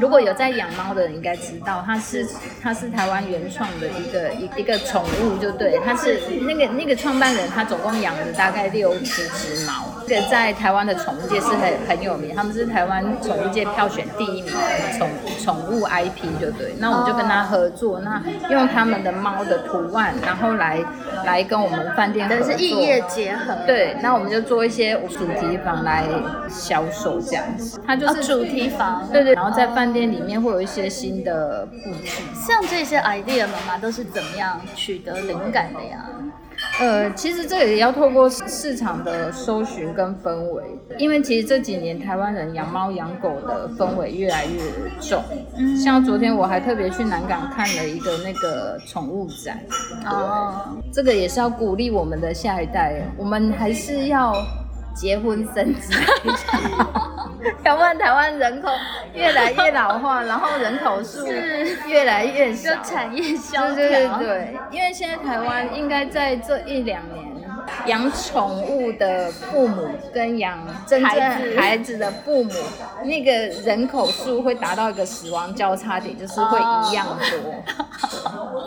[0.00, 2.26] 如果有在养猫的人应该知道，它是
[2.62, 9.72] 它是台湾原创的一个一一个宠物，就对，它是那个那个创办人，他总共养了大概六七只猫，
[10.06, 15.08] 这个在台湾的宠物界是很很有名，他们是台湾宠物界票选第一名的宠
[15.42, 16.74] 宠物 IP，就对。
[16.78, 20.80] 那我们就跟他合作，那用他们的猫的图案，然后来
[21.24, 23.54] 来跟我们饭店合作，是异业结合。
[23.66, 26.04] 对，那我们就做一些主题房来
[26.48, 36.04] 销售这样子，它就是主题房，对对，然后在饭店里面会有一些新的布局，像这些 idea 妈妈都是怎么样取得灵感的呀？
[36.78, 40.62] 呃，其实这也要透过市场的搜寻跟氛围，
[40.96, 44.60] 因为其实这几年台湾人养猫养狗的氛围越来越
[45.00, 45.20] 重。
[45.56, 49.58] 嗯，像昨天我还特别去南港看了一个那个宠物展。
[50.06, 54.32] 哦，这个也是要鼓励我们的下一代，我们还是要
[54.94, 55.92] 结婚生子。
[57.64, 58.70] 要不然台湾人口
[59.14, 61.26] 越来越老化，然后人口数
[61.88, 63.74] 越来越少，产业萧条。
[63.74, 67.31] 对对对，因为现在台湾应该在这一两年。
[67.86, 72.50] 养宠物的父母跟养真正孩子的父母，
[73.04, 77.62] 那个人口数会达到一个死亡交叉点，就是会一样多。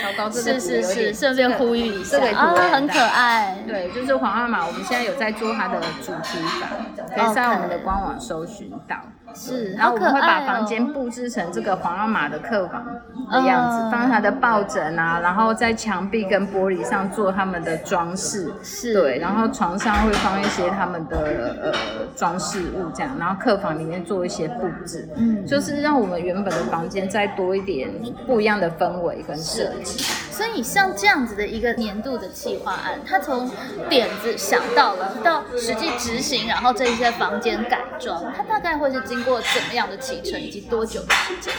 [0.00, 2.38] 糟糕，这个是是是，顺便呼吁一下，这个图
[2.72, 3.56] 很可爱。
[3.66, 6.70] 对，就是皇阿玛，我们现在有在做它的主题版，
[7.14, 8.96] 可以在我们的官网搜寻到。
[9.34, 12.84] 是，然后我们会把房间布置成这个皇阿玛的客房
[13.30, 18.92] 的样子，放他的抱枕啊，然后在墙壁跟玻璃上做他们的装饰，是。
[18.92, 21.16] 对，然后床上会放一些他们的
[21.62, 21.72] 呃
[22.16, 27.90] 装饰物这样，然后客房里面做一些布置，嗯，就是让我们原本的房间再多一点
[28.26, 30.04] 不一样的氛围跟设计。
[30.38, 33.50] 所以像这样子的一个年度的企划案，它从
[33.88, 41.52] 点子想到了到实际执行，然后这些房间改装，它大概会是经过怎么样的启程，以及多久的时间？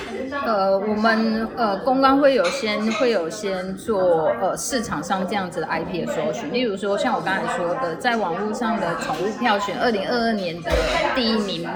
[0.45, 10.71] 呃，我们呃公关会有先会有先做呃市场上这样子的 IP 的搜寻，例如说像我刚才说的，在网络上的宠物票选，二零二二年的
[11.13, 11.67] 第一名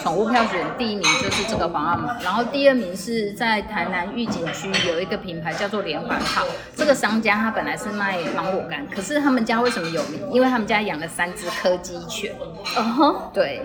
[0.00, 6.46] 宠物票选第一名就是这个皇阿玛，然后第二名是在台南御景区有一个品牌叫做连环套。
[6.76, 10.20] 这个商家他本来是卖芒果干，可是他们家为什么有名？
[10.32, 12.34] 因为他们家养了三只柯基犬。
[12.76, 13.62] 哦，对，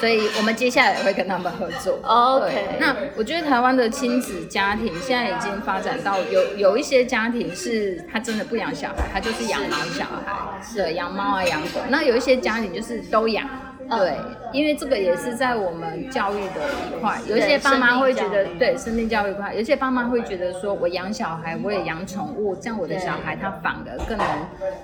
[0.00, 1.98] 所以我们接下来会跟他们合作。
[2.02, 11.80] OK，那我觉得台湾的亲子家庭现在已经发展到有有一些家庭是他真的不养小孩，他就是养猫小孩，是养猫啊养狗。
[11.88, 13.48] 那有一些家庭就是都养。
[13.88, 14.16] 对，
[14.52, 24.26] 因为这个也是在我们教育的一块，有一些爸妈会觉得，对生命教育块，有些爸妈会觉得说，我养小孩，我也养宠物，这样我的小孩他反而更能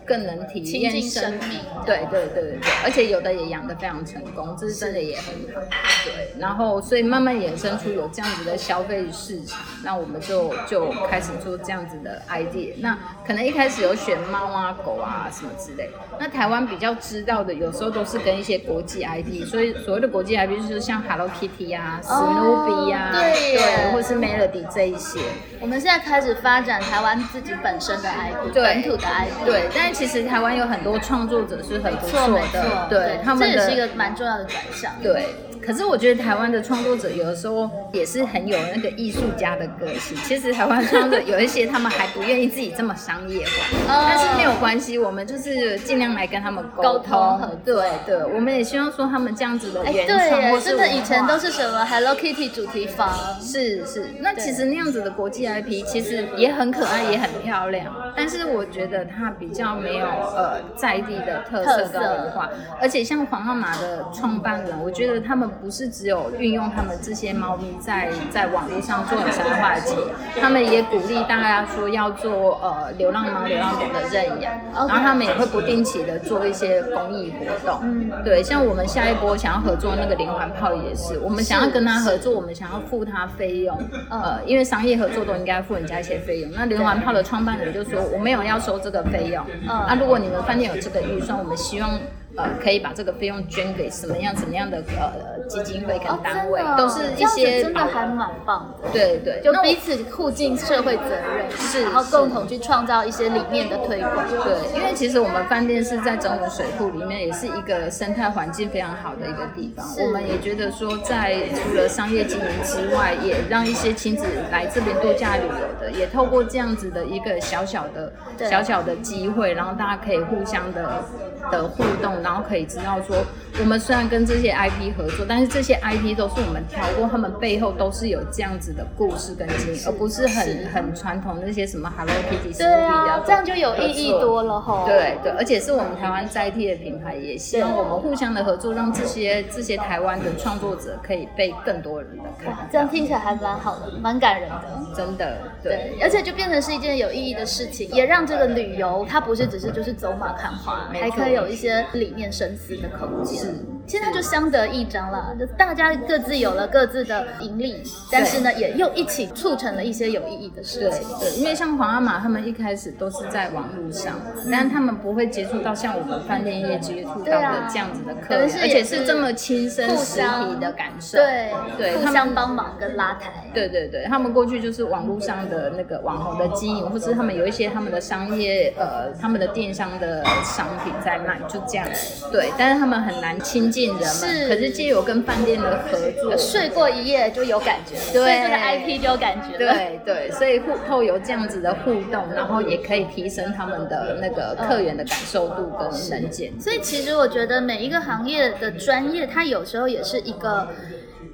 [0.07, 1.59] 更能体验生命。
[1.85, 5.61] 对对对对对，而且有的也养得非常成功，这是真的也很好。
[6.05, 12.75] 对，然后所以慢慢衍生出有这样子的消费市场，那我们就就开始做这样子的 idea。
[12.79, 18.81] 那可能一开始有选猫啊、狗啊什么之类，那台湾比较知道的，有时候都是跟一些国。
[19.01, 25.21] IP，所以所谓的国际 IP 就是像 Hello Kitty 啊、Snoopy 啊，对，或是 Melody 这一些。
[25.61, 29.45] 我们现在开始发展台湾自己本身的 IP，本土的 IP。
[29.45, 34.93] 对，但是其实台湾有很多创作者是很不错的，对，他们这也是一个蛮重要的转向。
[35.03, 35.27] 对。
[35.65, 40.17] 可是我觉得台湾的创作者有的时候也是很有那个艺术家的个性。
[40.25, 43.53] 其实台湾创作者有一些他们还不愿意自己这么商业化，
[43.87, 47.59] 但是没有关系，我们就是尽量来跟他们沟沟通。
[47.65, 53.11] 对对，我们也希望说他们这样子的哎，原创对耶，或是真的以前都是什么 Hello Kitty 主题房，
[53.41, 70.07] 是是，那其实那样子的国际 IP 其实也很可爱，也很漂亮，但是我觉得它比较没有呃在地的特色跟文化，而且像黄号码的创办人，我觉得他们不是只有运用他们这些猫咪在在网络上做很商业化的经营，
[70.41, 78.11] 他们也鼓励大家说要做呃流浪猫、流浪狗的认养，然后他们也会不定期的做一些公益活动，嗯。
[78.25, 83.77] 对，像我们下一波想要合作那个连环炮也是，我们想要跟他合作，我们想要付他费用，
[84.11, 86.51] 呃，因为商业合作都应该付人家一些费用。
[86.53, 89.85] 那连环炮的创办人就说我没有要收这个费用，嗯。
[89.89, 91.99] 那如果你们饭店有这个预算，我们希望。
[92.37, 98.89] 呃，可以把这个费用捐给什么样什么样的呃基金会跟哦，单位，都是一些真的还蛮棒的。
[98.91, 104.27] 对对，就彼此互尽社会责任，是然后共同去创造一些理念的推广。
[104.45, 109.87] 对，因为其实我们饭店是在整个水库里面，也是一个生态环境非常好的一个地方。
[109.87, 118.13] 是我们也觉得说，在除了商业经营之外，也让一些亲子来这边度假旅游的，也透过这样子的一个小小的
[118.49, 121.05] 小小的机会，然后大家可以互相的
[121.51, 123.17] 的互动，然后可以知道说，
[123.61, 134.87] 我们虽然跟这些 IP 合作，但是这些 IP 都是我们挑过，他们背后都是有这样子的故事跟经历，而不是很很传统那些什么 Hello Kitty、对啊，这样就有意义多了吼。
[134.87, 142.89] 对对，而且是我们台湾在地的品牌，也希望我们互相的合作，让这些这些台湾的创作者可以被更多人的看这样。
[142.89, 144.83] 听起来还蛮好的，蛮感人的。
[144.95, 153.82] 真的，对对，而且就变成是一件有意义的事情，也让这个旅游它不是只是就是走马看花，还可以有一些理念深思的空间。
[153.93, 161.09] 现在就相得益彰了，就大家各自有了各自的盈利，但是呢，也又一起促成了一些有意义的事对情。
[161.21, 164.15] 对，因为像皇阿玛他们一开始都是在网络上，
[164.51, 171.19] 但他们不会接触到像我们饭店业接触到的这样子的客人，而且是这么亲身实体的感受。
[171.19, 173.31] 对对互相帮忙跟拉抬。
[173.53, 181.87] 对对对，他们过去就是网络上的那个网红的经营，或是他们有一些他们的商业呃他们的电商的商品在卖，就这样。
[182.33, 189.75] 对，但是他们很难亲近是可是借由跟饭店的合作，睡过一夜就有感觉了，对所以这个 IP 就有感觉了。
[189.75, 196.53] 对对，所以互透有这样子的互动，然后也可以提升他们的那个客源的感受度跟能见。
[196.61, 200.69] 所以其实我觉得每一个行业的专业，它有时候也是一个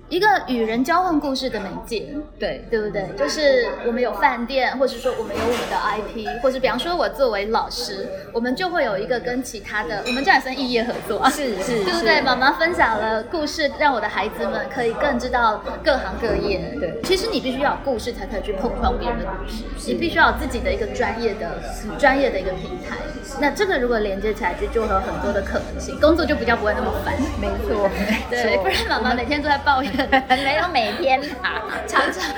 [0.09, 2.15] 一个与人交换故事的媒介。
[2.39, 3.07] 对对不对？
[3.17, 12.21] 就是我们有饭店，或者说我们有我们的 IP，或者比方说我作为老师，我们就会有一个跟其他的，我们这样也算异业合作啊，是是 对不对？
[12.23, 16.77] 妈妈分享了故事，让我的孩子们可以更知道各行各业。
[16.79, 21.61] 对其实你必须要有故事才可以去碰撞别人的故事，你必须要有自己的一个专业的
[21.99, 22.97] 专业的一个平台。
[23.41, 27.15] 那这个如果连接起来，就就会有很多的可能性，工作就比较不会那么烦。
[27.41, 29.93] 没错，没 对，不然妈妈每天都在抱怨，
[30.45, 32.23] 没有每天啊，常常。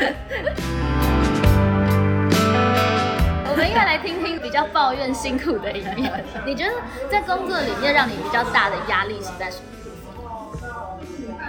[3.51, 6.11] 我们应该来听听比较抱怨辛苦的一面。
[6.47, 6.73] 你觉得
[7.11, 9.65] 在工作里面让你比较大的压力是在什么？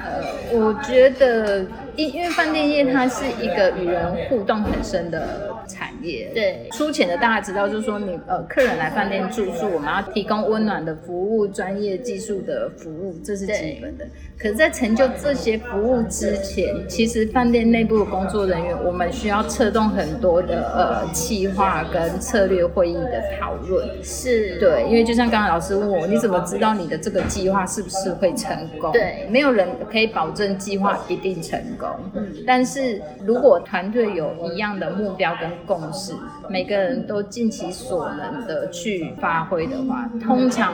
[0.03, 1.65] 呃，我觉得
[1.95, 14.05] 因因为饭店业它是一个与人互动很深的产业，对粗浅的大家知道，就是说你呃客人来饭店住宿，我们要提供温暖的服务、专业技术的服务，这是基本的。
[14.37, 23.87] 可是，在成就这些服务之前，其实饭店内部的工作人员，我们需要策动很多的呃企划跟策略会议的讨论。
[24.03, 28.91] 是，对，因为就像刚刚老师问我，你怎么知道你的这个计划是不是会成功？
[28.91, 31.80] 对没有人可以保证计划一定成功。
[32.13, 36.13] 嗯，但是如果团队有一样的目标跟共识，
[36.49, 40.73] 每个人都尽其所能的去发挥的话，通常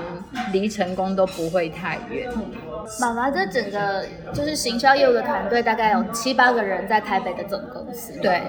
[0.52, 2.30] 离成功都不会太远。
[3.00, 8.14] 妈妈这整个就是行销业务的团队，大概有七八个人在台北的总公司。
[8.22, 8.42] 对，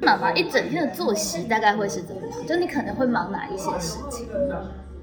[0.00, 2.46] 妈妈一整天的作息大概会是怎么样？
[2.46, 4.28] 就你可能会忙哪一些事情？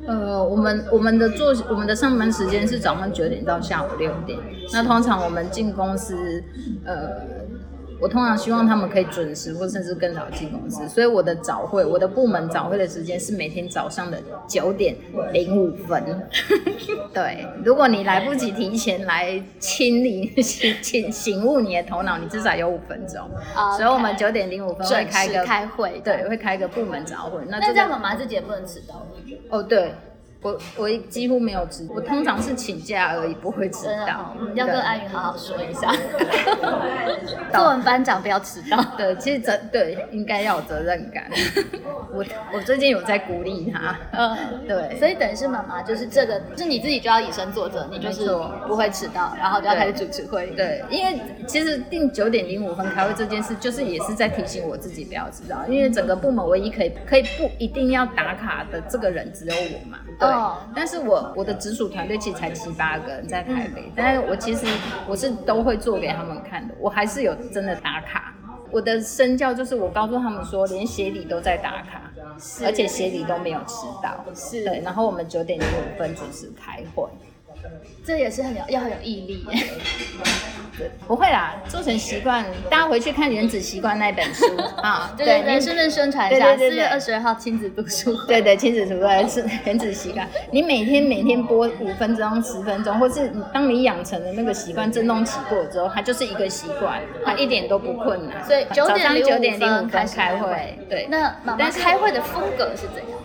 [0.10, 4.39] 呃，我们我们的做我们的上班时间是早上九点到下午六点。
[4.74, 6.43] 那通常我们进公司，
[6.84, 7.12] 呃，
[7.99, 10.87] 我通常希望他们可以准时或甚至更早进公司。
[10.87, 14.95] 所以我的早会，我的部门早会的时间是每天早上的九点
[15.33, 16.03] 零五分。
[17.13, 23.29] 对，如果你来不及提前来清理、醒醒悟你的头脑，你至少有五分钟。
[23.77, 26.01] 所以我们九点零五分会开个开会。
[26.03, 27.41] 对，会开个部门早会。
[27.47, 29.05] 那这样妈妈自己也不能迟到。
[29.49, 29.93] 哦，对，
[30.41, 34.33] 我我几乎没有迟，我通常是请假而已，不会迟到。
[34.55, 35.93] 要跟对安宇好好说一下，
[37.53, 38.81] 作文班长不要迟到。
[38.95, 41.29] 对，其实责对应该要有责任感。
[42.13, 42.23] 我
[42.53, 48.25] 我最近有在鼓励他，嗯，对，所以等于是妈妈就是这个，是你自己就要以身作则，你就是
[48.65, 50.55] 不会迟到，然后就要开始主持会议。
[50.55, 59.99] 对，因为其实定九点零五分开会这件事，就是也是在提醒我自己不要迟到，因为整个部门唯一可以可以不一定要打卡的这个人只有我嘛。
[60.17, 64.65] 对，哦但是我我的直属团队其实才七八个人在台北，但是我其实
[65.07, 68.34] 我是都会做给他们看的，我还是有真的打卡。
[68.71, 72.11] 我的身教就是我告诉他们说，连协理都在打卡，
[72.63, 74.23] 而且协理都没有迟到。
[74.36, 77.09] 是对，然后我们九点零五分准时开会。
[78.05, 79.63] 这也是很有要很有毅力耶。
[81.05, 82.45] 不会啦，做成习惯。
[82.70, 84.45] 大家回去看《原子习惯》那本书
[84.82, 88.28] 啊，对对对，你顺便宣传一下，四月二十二号亲子读书会。
[88.28, 90.26] 对对，亲子图对是原子习惯。
[90.51, 98.41] 你每天每天播五分钟、十分钟，或是你当你养成了那个习惯，震动起过之后，它就是一个习惯，它一点都不困难。
[98.45, 101.07] 所以九早上点零九点零五分分开会，对。
[101.09, 103.20] 那妈妈但是开会的风格是怎样？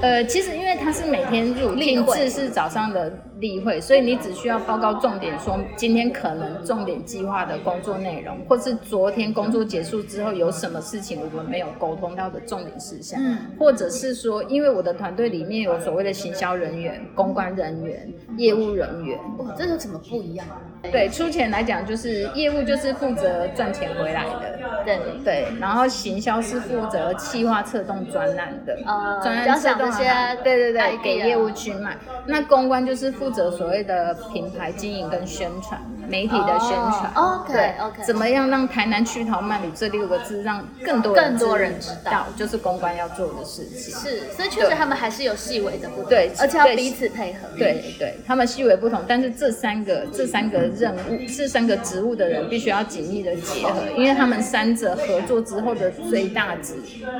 [0.00, 20.46] 呃，其实因为它是每天入定例是早上的例会，所以你只需要报告重点，说今天可能重点计划的工作内容，或是昨天工作结束之后有什么事情我们没有沟通到的重点事项，嗯或者是说，因为我的团队里面有所谓的行销人员、公关人员、业务人员，哇，这有什么不一样？
[20.90, 24.58] 对，出钱来讲就是业务就是负责赚钱回来的。
[24.84, 31.96] 对，对，然后行销是负责企划策动专案的，呃专案策动这些啊对对对给业务去卖。
[32.26, 37.12] 那公关就是负责所谓的品牌经营跟宣传，媒体的宣传。
[37.14, 43.94] 哦，OK，对 OK 怎么样让台南区桃慢旅这六个字让更多人更多人知道道，就是公关要做的事情。
[43.94, 47.48] 是，所以确实他们还是有细微的不同，对对而且要彼此配合。
[47.56, 56.74] 对对，他们细微不同，但是这三个这三个任务，这三个职务的人必须要紧密的结合，因为他们三者合作之后的最大值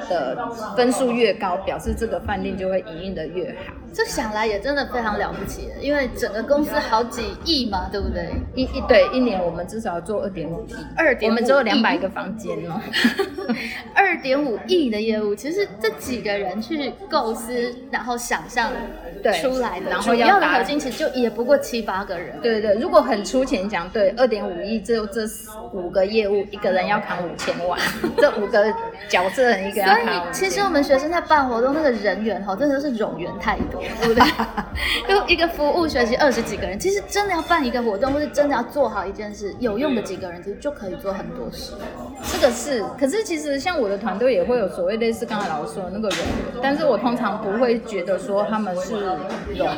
[0.09, 3.73] 的分数越高，表示这个饭店就会营运的越好。
[3.95, 8.31] 这想来也真的非常了不起，因为整个公司好几亿嘛，对不对？
[8.55, 12.81] 一一对一年我们至少要做二点五亿，二点我们只有亿两百个房间哦。
[13.95, 18.71] 二点五亿的业务，其实这几个人去构思，然后想象
[19.41, 22.39] 出来的，然后要的核心其实就也不过七八个人。
[22.41, 25.23] 对对，如果很粗浅讲，对，二点五亿，只有这
[25.73, 27.79] 五个业务，一个人要扛五千万，
[28.17, 28.73] 这五个
[29.09, 34.25] 角色人一个要所以其实我们学生在办活动，那个人员哈，真的是冗员太多，对不对？
[35.09, 41.73] 就一个服务学习二十几个人，其实真的要办一个活动，或是真的要做好一件事，有用的几个人，其实就可以做很多事。
[42.33, 46.19] 这个是，可是其实像我的团队也会有所谓类似刚才老师说的那个人，
[46.63, 49.19] 但是我通常不会觉得说他们是容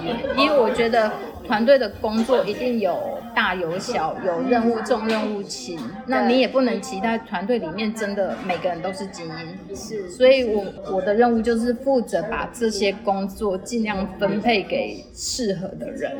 [0.04, 1.10] 易，因为我觉得
[1.46, 9.76] 团队的工作一定有大有小，有任务重任务轻，那你也不能期待团队里面真的每个人都是精英。
[9.76, 16.12] 是，所以我我的任务就是负责把这些工作尽量分配给适合的人，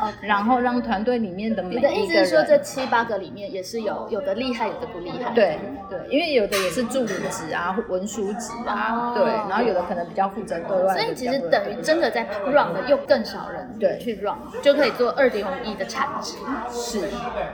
[0.00, 2.58] 哦然后让团队里面的每你的意思是说，这。
[2.70, 5.32] 七八个里面也是有有的厉害，有的不厉害。
[5.34, 5.58] 对
[5.88, 16.36] 对，因为有的也是助理职啊、文书职啊，哦对，然后有的可能比较负责对外，所以其实等于真的在 run 的又更少人对去 run，就可以做二点五亿的产值。
[16.72, 17.00] 是，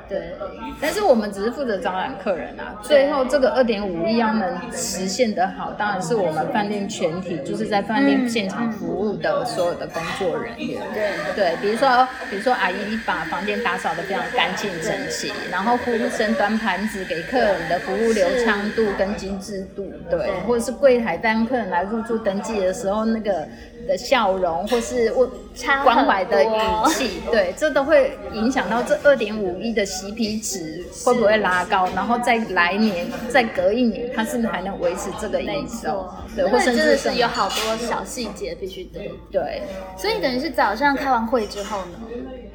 [0.09, 0.35] 对。
[0.81, 10.81] 但是我们只是负责招揽客人啊，最后这个二点五亿要能实现得好，当然是我们饭店全体，就是在饭店现场服务的所有的工作人员。
[10.93, 23.47] 对对，比如说，比如说阿姨把房间打扫得非常干净整齐，然后服务生端盘子给客人的服务流畅度跟精致度，对，对或者是柜台当客人来入住登记的时候那个
[23.87, 25.29] 的笑容，或是问
[25.85, 26.49] 关怀的语
[26.89, 39.11] 气， 对，这都会影响到这二点五亿的 CP 值会不会拉高，然后再来年再隔一年，它是不是还能维持这个没营收？，对，或甚至更真的是有好多小细节必须得。
[39.31, 39.63] 对。
[39.97, 41.99] 所以等于是早上开完会之后呢，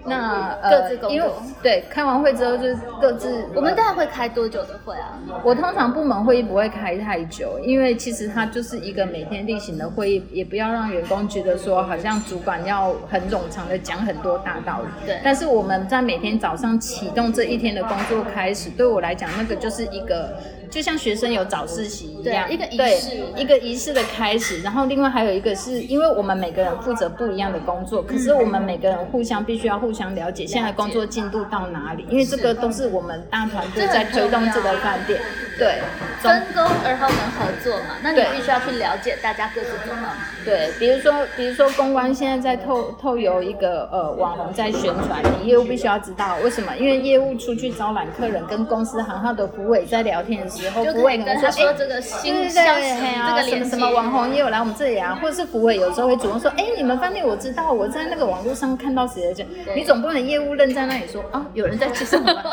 [0.06, 1.30] 那各自工作因为
[1.62, 5.20] 对开完会之后就是各自，我们大概会开多久的会啊？
[5.44, 15.06] 我通常部门会议不会开太久，因为其实它就是一个每天例行的会议，也不要让员工觉得说好像主管要很冗长的讲很多大道理。
[15.06, 20.36] 对但是我们在每天早上启动这一天的工作开始，对我来讲，那个就是一个
[20.72, 24.62] 就像学生有早自习一样，对一个仪式一个仪式的开始。
[24.62, 35.20] 然后另外还有一个是因为我们每个人负责不一样的工作，可是我们每个人互相必须要互相了解现在工作进度到哪里，因为这个都是我们大团队在推动这个饭店。
[35.60, 35.80] 对，
[36.20, 37.98] 分工而后能合作嘛。
[38.02, 40.10] 那你必须要去了解大家各自怎么。
[40.44, 46.76] 对，比如说，比如说公关现在在透透由一个呃网红在宣传，你业务必须要知道为什么？
[46.78, 52.64] 因为业务出去招揽客人，跟公司行号的服委在聊天的时候，就服委可能说，跟他说哎这个对新息，对，
[53.02, 62.36] 嘿啊这个什么什么网红也有来我们这里啊，或者是不会有时候会主动说，哎，你们饭店我知道，我在那个网络上看到谁谁谁，你总不能业务愣在那里说啊，有人在介绍我们。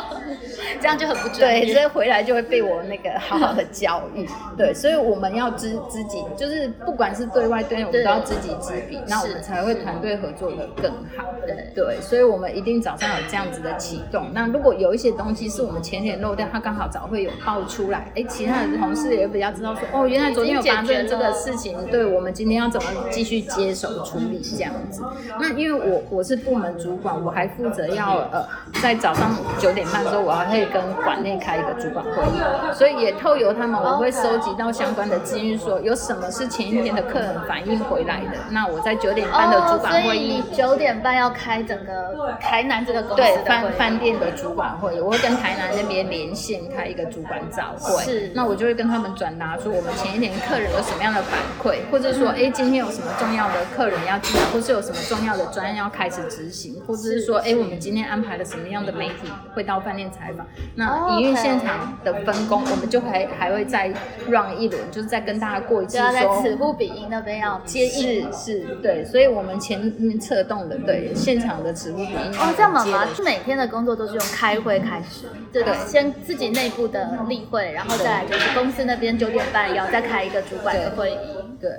[0.81, 4.29] 这样就很不专对，所以回来就会被我那个 好好的教育。
[4.57, 11.25] 对，所以我们要知知己，就是不管是对外对内，我们都要知己知彼，那我们才会团队合作的更好。
[11.47, 14.31] 对对，所以我们一定早上有这样子的启动。
[14.33, 25.03] 那如果有一些东西是我们前天漏掉，它刚好早会有爆出来，哎，其他的同事也比较知道说，哦，原来昨天有发生这个事情，对我们今天要怎么继续接手处理这样子。
[25.41, 28.47] 那因为我我是部门主管，我还负责要呃
[28.83, 38.39] 在早上九点半的时候，我还会跟馆内开一个主管会议，所以也透由他们，我会收集到相关的资讯，说有什么是前一天的客人反映回来的。
[38.51, 40.43] 那我在九点半的主管会议。
[40.53, 48.30] 九点半要开整个台南这个公司对饭饭店的主管会议，我会跟台南那边连线开一个主管早会，是。
[48.34, 63.93] 那我就会跟他们转达说我们前一天客人有什么样的反馈，或者说哎今天有什么重要的客人要进来，或是有什么重要的专案要开始执行，或者是说哎我们今天安排了什么样的媒体会到饭店采访，那哦营运现场的分工我们就还还会再
[64.28, 68.09] run 一轮，就是再跟大家过一次就要在说此部彼音那边要接应。
[68.32, 81.16] 是是，对，所以我们前面策动的对现场的职务比应哦，这样妈妈接的每天的工作都是用开会开始，就对先自己内部的例会，然后再来就是公司那边九点半也要再开一个主管的会议。
[81.61, 81.71] 对。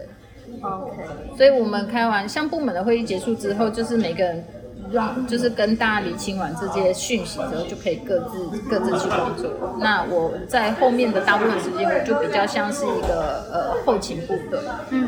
[0.62, 1.04] OK，
[1.38, 4.44] 所以我们开完像部门的会议结束之后，就是每个人
[4.92, 9.52] 让就是跟大家理清完这些讯息之后，就可以各自各自去工作。
[9.80, 14.60] 那我在后面的大部分时间，我就比较像是一个呃后勤部队，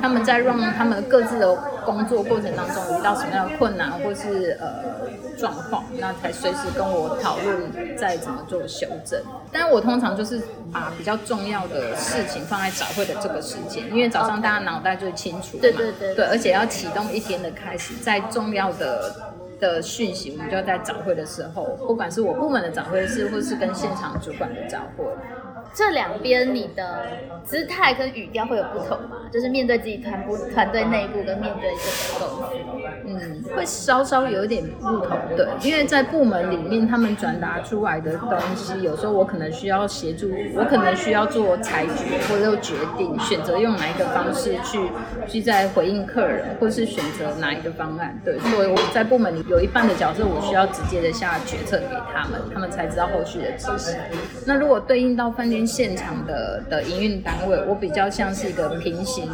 [0.02, 1.56] 他们在让他们各自的
[1.86, 4.68] 工作过程当中遇到什么样的困难或是呃
[5.38, 9.20] 状况，那才随时跟我讨论再怎么做修正。
[9.52, 19.31] 但我通常就是把比较重要的事情放在早会的这个时间，因为早上大家脑袋最清楚嘛，对对对对，而且要启动一天的开始，在重要的
[19.62, 25.06] 的讯息，我们就要在早会的时候，不管是我部门的早会是，或是跟现场主管的早会，
[25.74, 27.06] 这两边你的
[27.46, 29.30] 姿态跟语调会有不同吗？
[29.32, 32.56] 就是面对自己团部团队内部跟面对这个公司。
[33.06, 44.80] 嗯，会稍稍有一点不同，对，因为在部门里面，他们转达出来的东西，有时候我可能需要协助，我可能需要做裁决或者决定，选择用哪一个方式去
[45.28, 53.96] 去在回应客人，或是选择哪一个方案，对，所以我在部门里有一半的角色，我需要直接的下决策给他们，他们才知道后续的执行。
[54.46, 59.30] 那如果对应到饭店现场的的营运单位，我比较像是一个平行，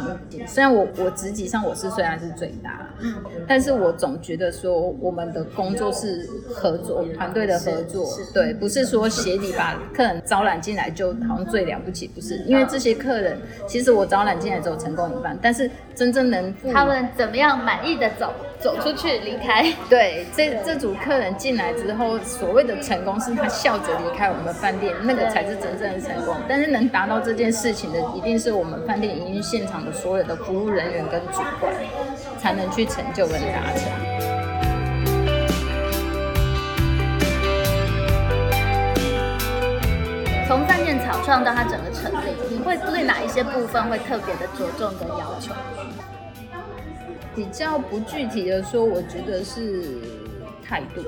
[0.46, 3.14] 虽然我我职级上我是虽然是最大，嗯，
[3.46, 13.36] 但但是我总觉得说我们的工作是合作团队的合作，对，不是说鞋底把客人招揽进来就好像最了不起，不是，因为这些客人
[13.66, 19.74] 其实我招揽进来之后成功一半，但是真正能他们怎么样满意的走走出去离开？
[19.90, 26.36] 对，这这组客人进来之后，所谓的成功是他笑着离开我们的饭店，那个才是真正的成功。
[26.48, 31.74] 但是能达到这件事情的，一定是我们饭店营运现场的所有的服务人员跟主管，
[32.38, 33.90] 才能去成就跟达成。
[40.46, 45.52] 从饭店草创到它整个成立，你会对哪一些部分会特别的着重跟要求？
[47.36, 49.98] 比较不具体的说，我觉得是
[50.66, 51.02] 态度。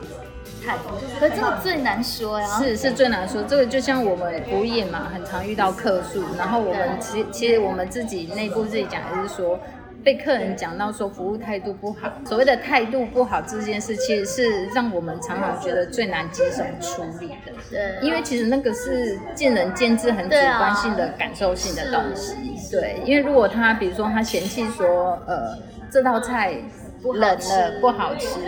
[0.65, 2.47] 态度，可这个最难说呀。
[2.59, 9.59] 是是最难说，这个就像我们服务业嘛，很常遇到客诉，然后我们其其实我们自己内部自己讲还是说。
[10.03, 17.53] 被客人讲到说服务态度不好，所谓的态度不好这件事，其实是让我们常常觉得最难接手处理的。
[17.71, 22.35] 对，因为其实那个是见仁见智、很主观性的、感受性的东西。
[22.71, 25.57] 对，因为如果他比如说他嫌弃说，呃，
[25.91, 26.55] 这道菜
[27.03, 28.39] 冷了不好吃，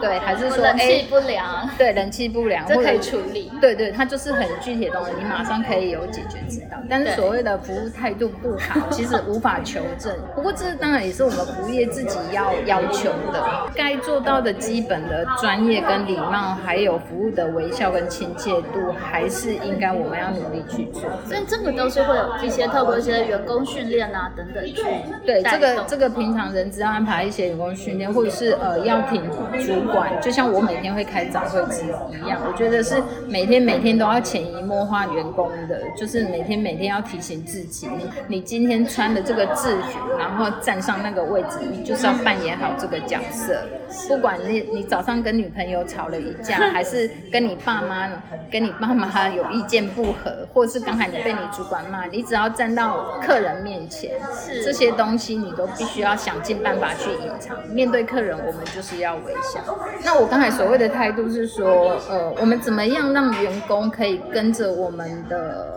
[0.00, 3.50] 对，还是说冷气哎不良，对人气不良，这可以处理。
[3.60, 6.76] 对对，它就是很具体的东西，你马上可以有解决之道。
[6.90, 10.14] 但是所谓的服务态度不好，其实无法求证。
[10.34, 13.42] 不过这当然也是我们服务业自己要要求的，
[13.74, 21.02] 该做到的基本的专业跟礼貌，还有服务的微笑跟亲切度，还是应该我们要努力去做。
[21.26, 24.82] 所以这个都是会有一些透过一些员工训练啊等等去
[25.24, 28.01] 对，这个这个平常人资要安排一些员工训练。
[28.02, 29.22] 天，或者是呃要挺
[29.64, 43.62] 主管，就像我每天会开早会之一样，我觉得是每天每天都要潜移默化员工的，就是每天每天要提醒自己，你你今天穿的这个制服，然后站上那个位置，你就是要扮演好这个角色，
[44.08, 48.10] 不管你你早上跟女朋友吵了一架，还是跟你爸妈
[48.50, 54.62] 跟你爸妈有意见不合，或者是刚才你被你主管骂，你只要站到客人面前，是。
[54.64, 57.58] 这些东西你都必须要想尽办法去隐藏。
[57.68, 59.60] 面对客人，我们就是要微笑。
[60.02, 65.76] 那我刚才所谓的态度是说，呃，我们怎么样让员工可以跟着我们的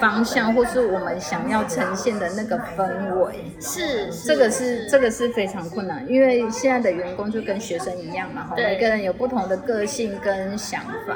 [0.00, 3.44] 方向，或是我们想要呈现的那个氛围。
[3.60, 11.14] 是这个是这个是非常困难，因为现在的员工就跟学生一样嘛，哈，每个人有不同的个性跟想法，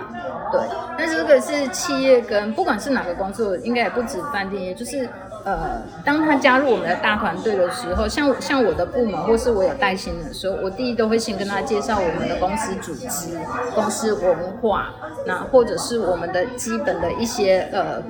[0.52, 0.60] 对。
[0.98, 5.08] 但是这个是企业跟不管是哪个工作，应该也不止饭店也，就是
[5.44, 13.38] 呃，当他加入我们的大团队的时候，像像我的部门或是我有带薪的时候，我第一都会先跟他介绍我们的公司组织、
[13.74, 14.94] 公司文化，
[15.26, 18.02] 那或者是我们的基本的一些呃。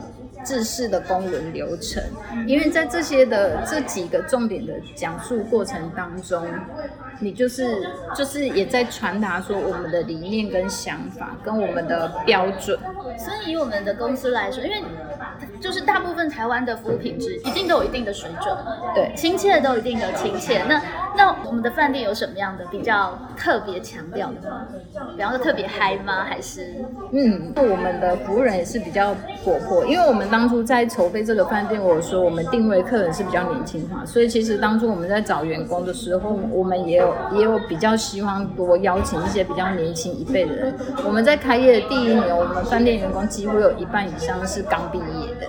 [0.45, 2.03] 制式的公文流程，
[2.47, 6.47] 因为在这些的这几个重点的讲述过程当中，
[7.21, 7.65] 你就是
[8.15, 12.79] 就是也在传达说我们的理念跟想法跟我们的标准。
[13.19, 14.83] 所以以我们的公司来说，因为
[15.61, 18.57] 就是大部分台湾的服务品质一定都有一定的水准，
[18.95, 20.63] 对亲切都有一定的亲切。
[20.69, 20.83] 那
[21.17, 24.67] 那我们的饭店有什么样的比较特别强调的吗？
[25.17, 26.25] 比方说特别嗨吗？
[26.25, 26.75] 还是
[27.13, 40.75] 嗯，我们的服务人也是比较活泼，因为我们当初在筹备这个饭店，我说我们定位客人是比较年轻化，所以其实当初我们在找员工的时候，我们也有也有比较希望多邀请一些比较年轻一辈的人。
[41.05, 45.47] 我们在开业的第一年，我们饭店员工几乎有一半以上是刚毕业的，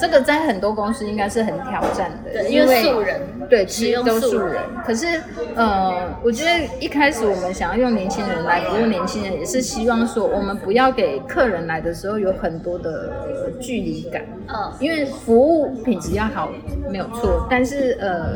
[0.00, 4.62] 这个在很多公司应该是很挑战的，对，因为素人对，使其实都用素人。
[4.84, 5.06] 可是，
[5.54, 6.50] 呃，我觉得
[6.80, 14.22] 一开始我们想要用年轻人来服务年轻人，也是希望说，我们不要给客人来的时候有很多的呃距离感。
[14.50, 16.48] 嗯因为服务品质要好
[16.90, 18.34] 没有错，但是呃，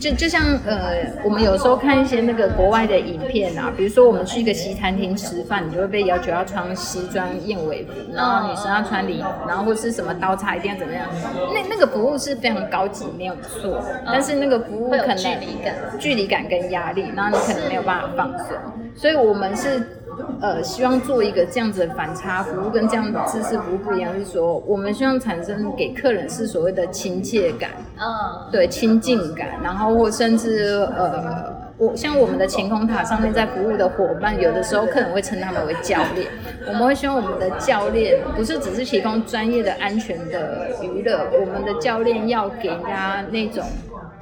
[0.00, 11.06] 就就像呃，我们有时候看一些那个国外的影片啊，比如说我们去一个西餐厅吃饭，你就会被要求要穿西装燕尾服，然后女生要穿礼服，然后或是什么刀叉一定要怎么样，
[11.52, 15.74] 那那个服务是非常高级，没有错，但是那个服务可能距离感。
[15.98, 18.56] 距离感跟压力，然后你可能没有办法放松，
[18.94, 19.95] 所以我们是
[20.40, 31.54] 呃希望做一个这样子的反差服务，跟这样的知识服务不一样，是说我们希望产生给客人是所谓的亲切感，嗯对亲近感，然后或甚至呃。
[31.78, 36.26] 我像我们的晴空塔上面在服务的伙伴，有的时候客人会称他们为教练。
[36.66, 43.62] 我们会希望我们的教练不是只是提供专业的、安全的娱乐，我们的教练要给人家那种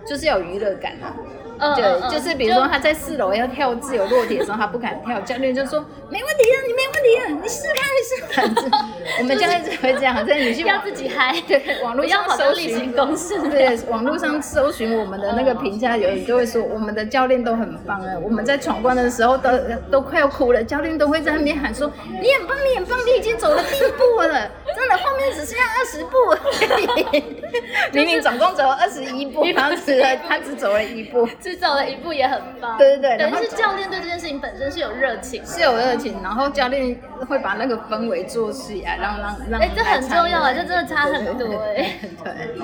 [0.04, 1.14] 就是要有娱乐感啊。
[1.58, 8.88] 对，就是比如说他在四楼要跳自由落体的时候，他不敢跳，教练就说没问题啊，你没问题啊，你试看你试看。
[9.20, 13.40] 我们教练只会这样，真的你去要自己嗨，对网络上搜寻行公式。
[13.48, 18.14] 对，网络上搜寻我们的那个评价，有人就会说我们的教练都很棒啊。
[18.22, 19.50] 我们在闯关的时候都
[19.90, 21.90] 都快要哭了，教练都会在那边喊说
[22.20, 26.80] ：“你很棒，你很棒，你已经走了第一步了，真的，后面只剩下二十步而
[27.12, 27.24] 已。
[27.92, 32.78] ”明明总共走了二十一步，然后只他只走了一步，只走了一步也很棒。
[32.78, 35.44] 对对对等于是教练对这件事情本身是有热情。
[35.44, 39.60] 是有热情，然后教练会把那个氛围做起来，让让让。
[39.60, 41.92] 哎，这很重要啊，这真的差很多哎。
[42.24, 42.54] 对，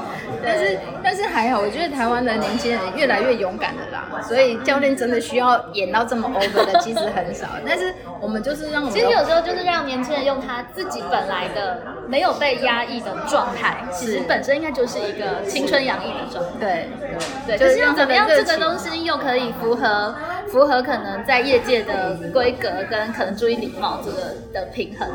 [0.43, 16.51] 但是但是还好，我觉得台湾的年轻人越来越勇敢了啦，所以教练真的需要演到这么 over 的其实很少， 但是我们就是让我们其实有时候就是让年轻人用他自己本来的没有被压抑的状态，其实本身应该就是一个青春洋溢的状态。
[16.59, 16.89] 对
[17.47, 20.15] 对，就就是是要怎么样这个热情东西又可以符合
[20.47, 25.09] 符合可能在业界的规格跟可能注意礼貌这个的平衡，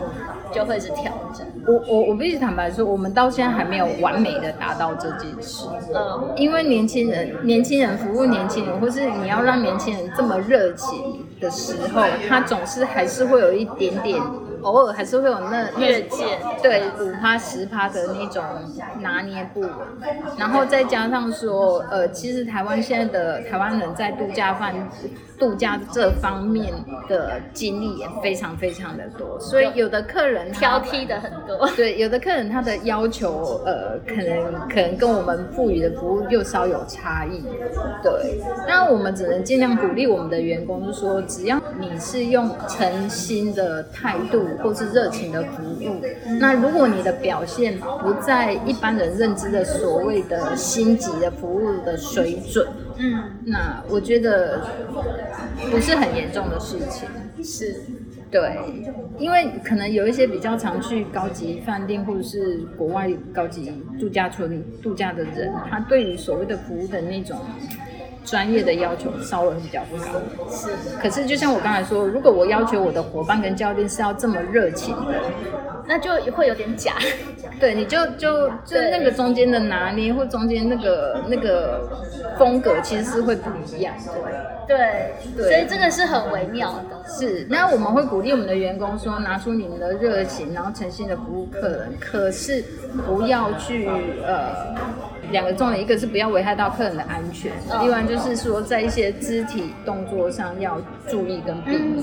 [0.51, 1.47] 就会是调整。
[1.65, 5.65] 我我我必须坦白说，我们到现在还没有完美的达到这件事。
[5.93, 14.21] 嗯，因为年轻人，年轻人服务年轻人，或是你要让年轻人这么热情的时候，他总是还是会有一点点，
[14.65, 16.25] 偶尔还是会有那那越界
[16.61, 18.43] 对五趴十趴的那种
[18.99, 19.71] 拿捏不稳，
[20.37, 24.73] 然后再加上说，呃，其实台湾现在的台湾人在度假饭
[25.37, 26.73] 度假这方面
[27.07, 31.67] 的经历也非常非常的多，所以有的客人挑剔的很多。
[31.75, 37.43] 对，有的客人他的要求，呃，可能可能跟我们赋予的服务又稍有差异。
[38.01, 46.01] 对，那我们只能尽量鼓励我们的员工，就说，只要你是用诚心的态度或是热情的服务，
[46.39, 54.61] 那如果你的表现不在一般人认知的所谓的星级的服务的水准，嗯，那我觉得
[55.69, 57.07] 不是很严重的事情。
[57.43, 57.75] 是，
[58.31, 58.57] 对，
[59.19, 67.37] 因为可能有一些比较常去高级饭店或者是国外高级度假村度假的人，他对于所谓的服务的那种。
[68.25, 70.19] 专业的要求稍微比较高，
[70.49, 70.69] 是。
[70.99, 75.13] 可是就像我刚才说，如果我要求我的伙伴跟教练是要这么热情的，
[75.87, 76.93] 那就会有点假。
[77.59, 81.87] 对，你就就就那个中间的拿捏或中间那个那个
[82.37, 83.93] 风格其实是会不一样。
[84.67, 87.07] 对，所以这个是很微妙的。
[87.07, 91.93] 是，那我们会鼓励我们的员工说，拿出你们的热情，然后诚心的服务客人。
[91.99, 92.63] 可是
[93.05, 93.87] 不要去
[94.25, 94.75] 呃。
[95.31, 97.51] 两个重点，一个是不要危害到客人的安全，
[97.81, 101.95] 另外就是说在一些肢体动作上要注意跟避免。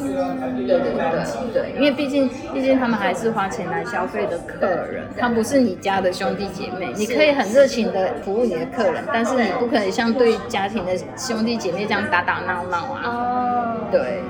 [0.67, 6.93] 对对对对，因为毕竟毕竟他们还是花钱来消费的客人，他不是你家的兄弟姐妹。
[6.97, 13.03] 你可以很热情的服务你的客人，但是你不可以像对家庭的兄弟姐妹这样打打闹闹啊。
[13.05, 14.21] 哦，对，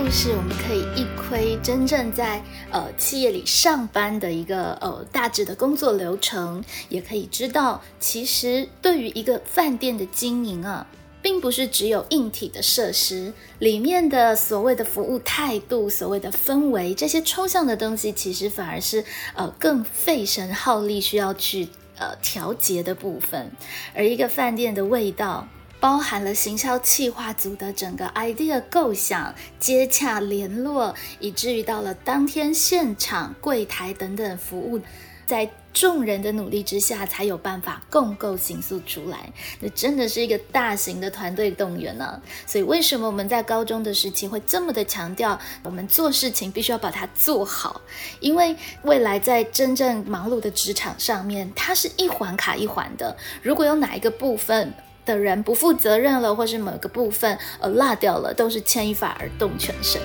[0.00, 2.40] 故事我们可以一窥真正在
[2.70, 10.86] 呃企业里上班的一个呃大致的工作流程，也可以知道，其实对于一个饭店的经营啊，
[11.20, 21.68] 并不是只有硬体的设施里面的所谓的服务态度、所谓的氛围这些抽象的东西，其实反而是呃更费神耗力需要去
[21.98, 23.50] 呃调节的部分，
[23.94, 25.48] 而一个饭店的味道。
[25.80, 34.80] 包含了行销企划组的整个 idea 构想、接洽联络，以至于到了当天现场柜台等等服务，
[35.24, 39.32] 在众人的努力之下，才有办法共构形塑出来。
[39.60, 42.20] 那真的是一个大型的团队动员呢。
[42.44, 47.80] 所以为什么我们在高中的时期会这么的强调，我们做事情必须要把它做好？
[48.18, 53.16] 因为未来在真正忙碌的职场上面，它是一环卡一环的。
[53.40, 54.74] 如果有哪一个部分，
[55.08, 59.98] 的人不负责任了，或是某个部分呃落掉了，都是牵一发而动全身。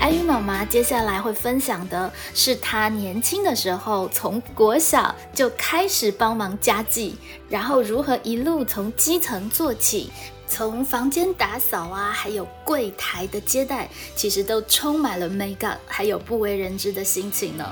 [0.00, 7.14] 艾雨妈妈接下来会分享的是她年轻的时候，从国小就开始帮忙家计，
[7.48, 10.10] 然后如何一路从基层做起，
[10.48, 17.70] 从房间打扫啊，还有柜台的接待，其实都充满了美感，还有不为人知的心情呢。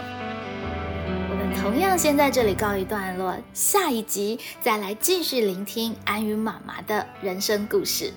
[1.60, 8.12] 同样，先在这里告一段落，下一集再来继续聆听安与妈妈的人生故事。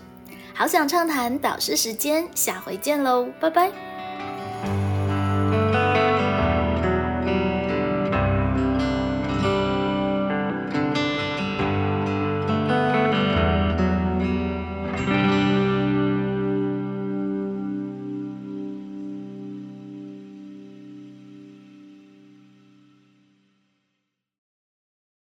[0.53, 4.94] 好想畅谈导师时间，下回见喽，拜拜。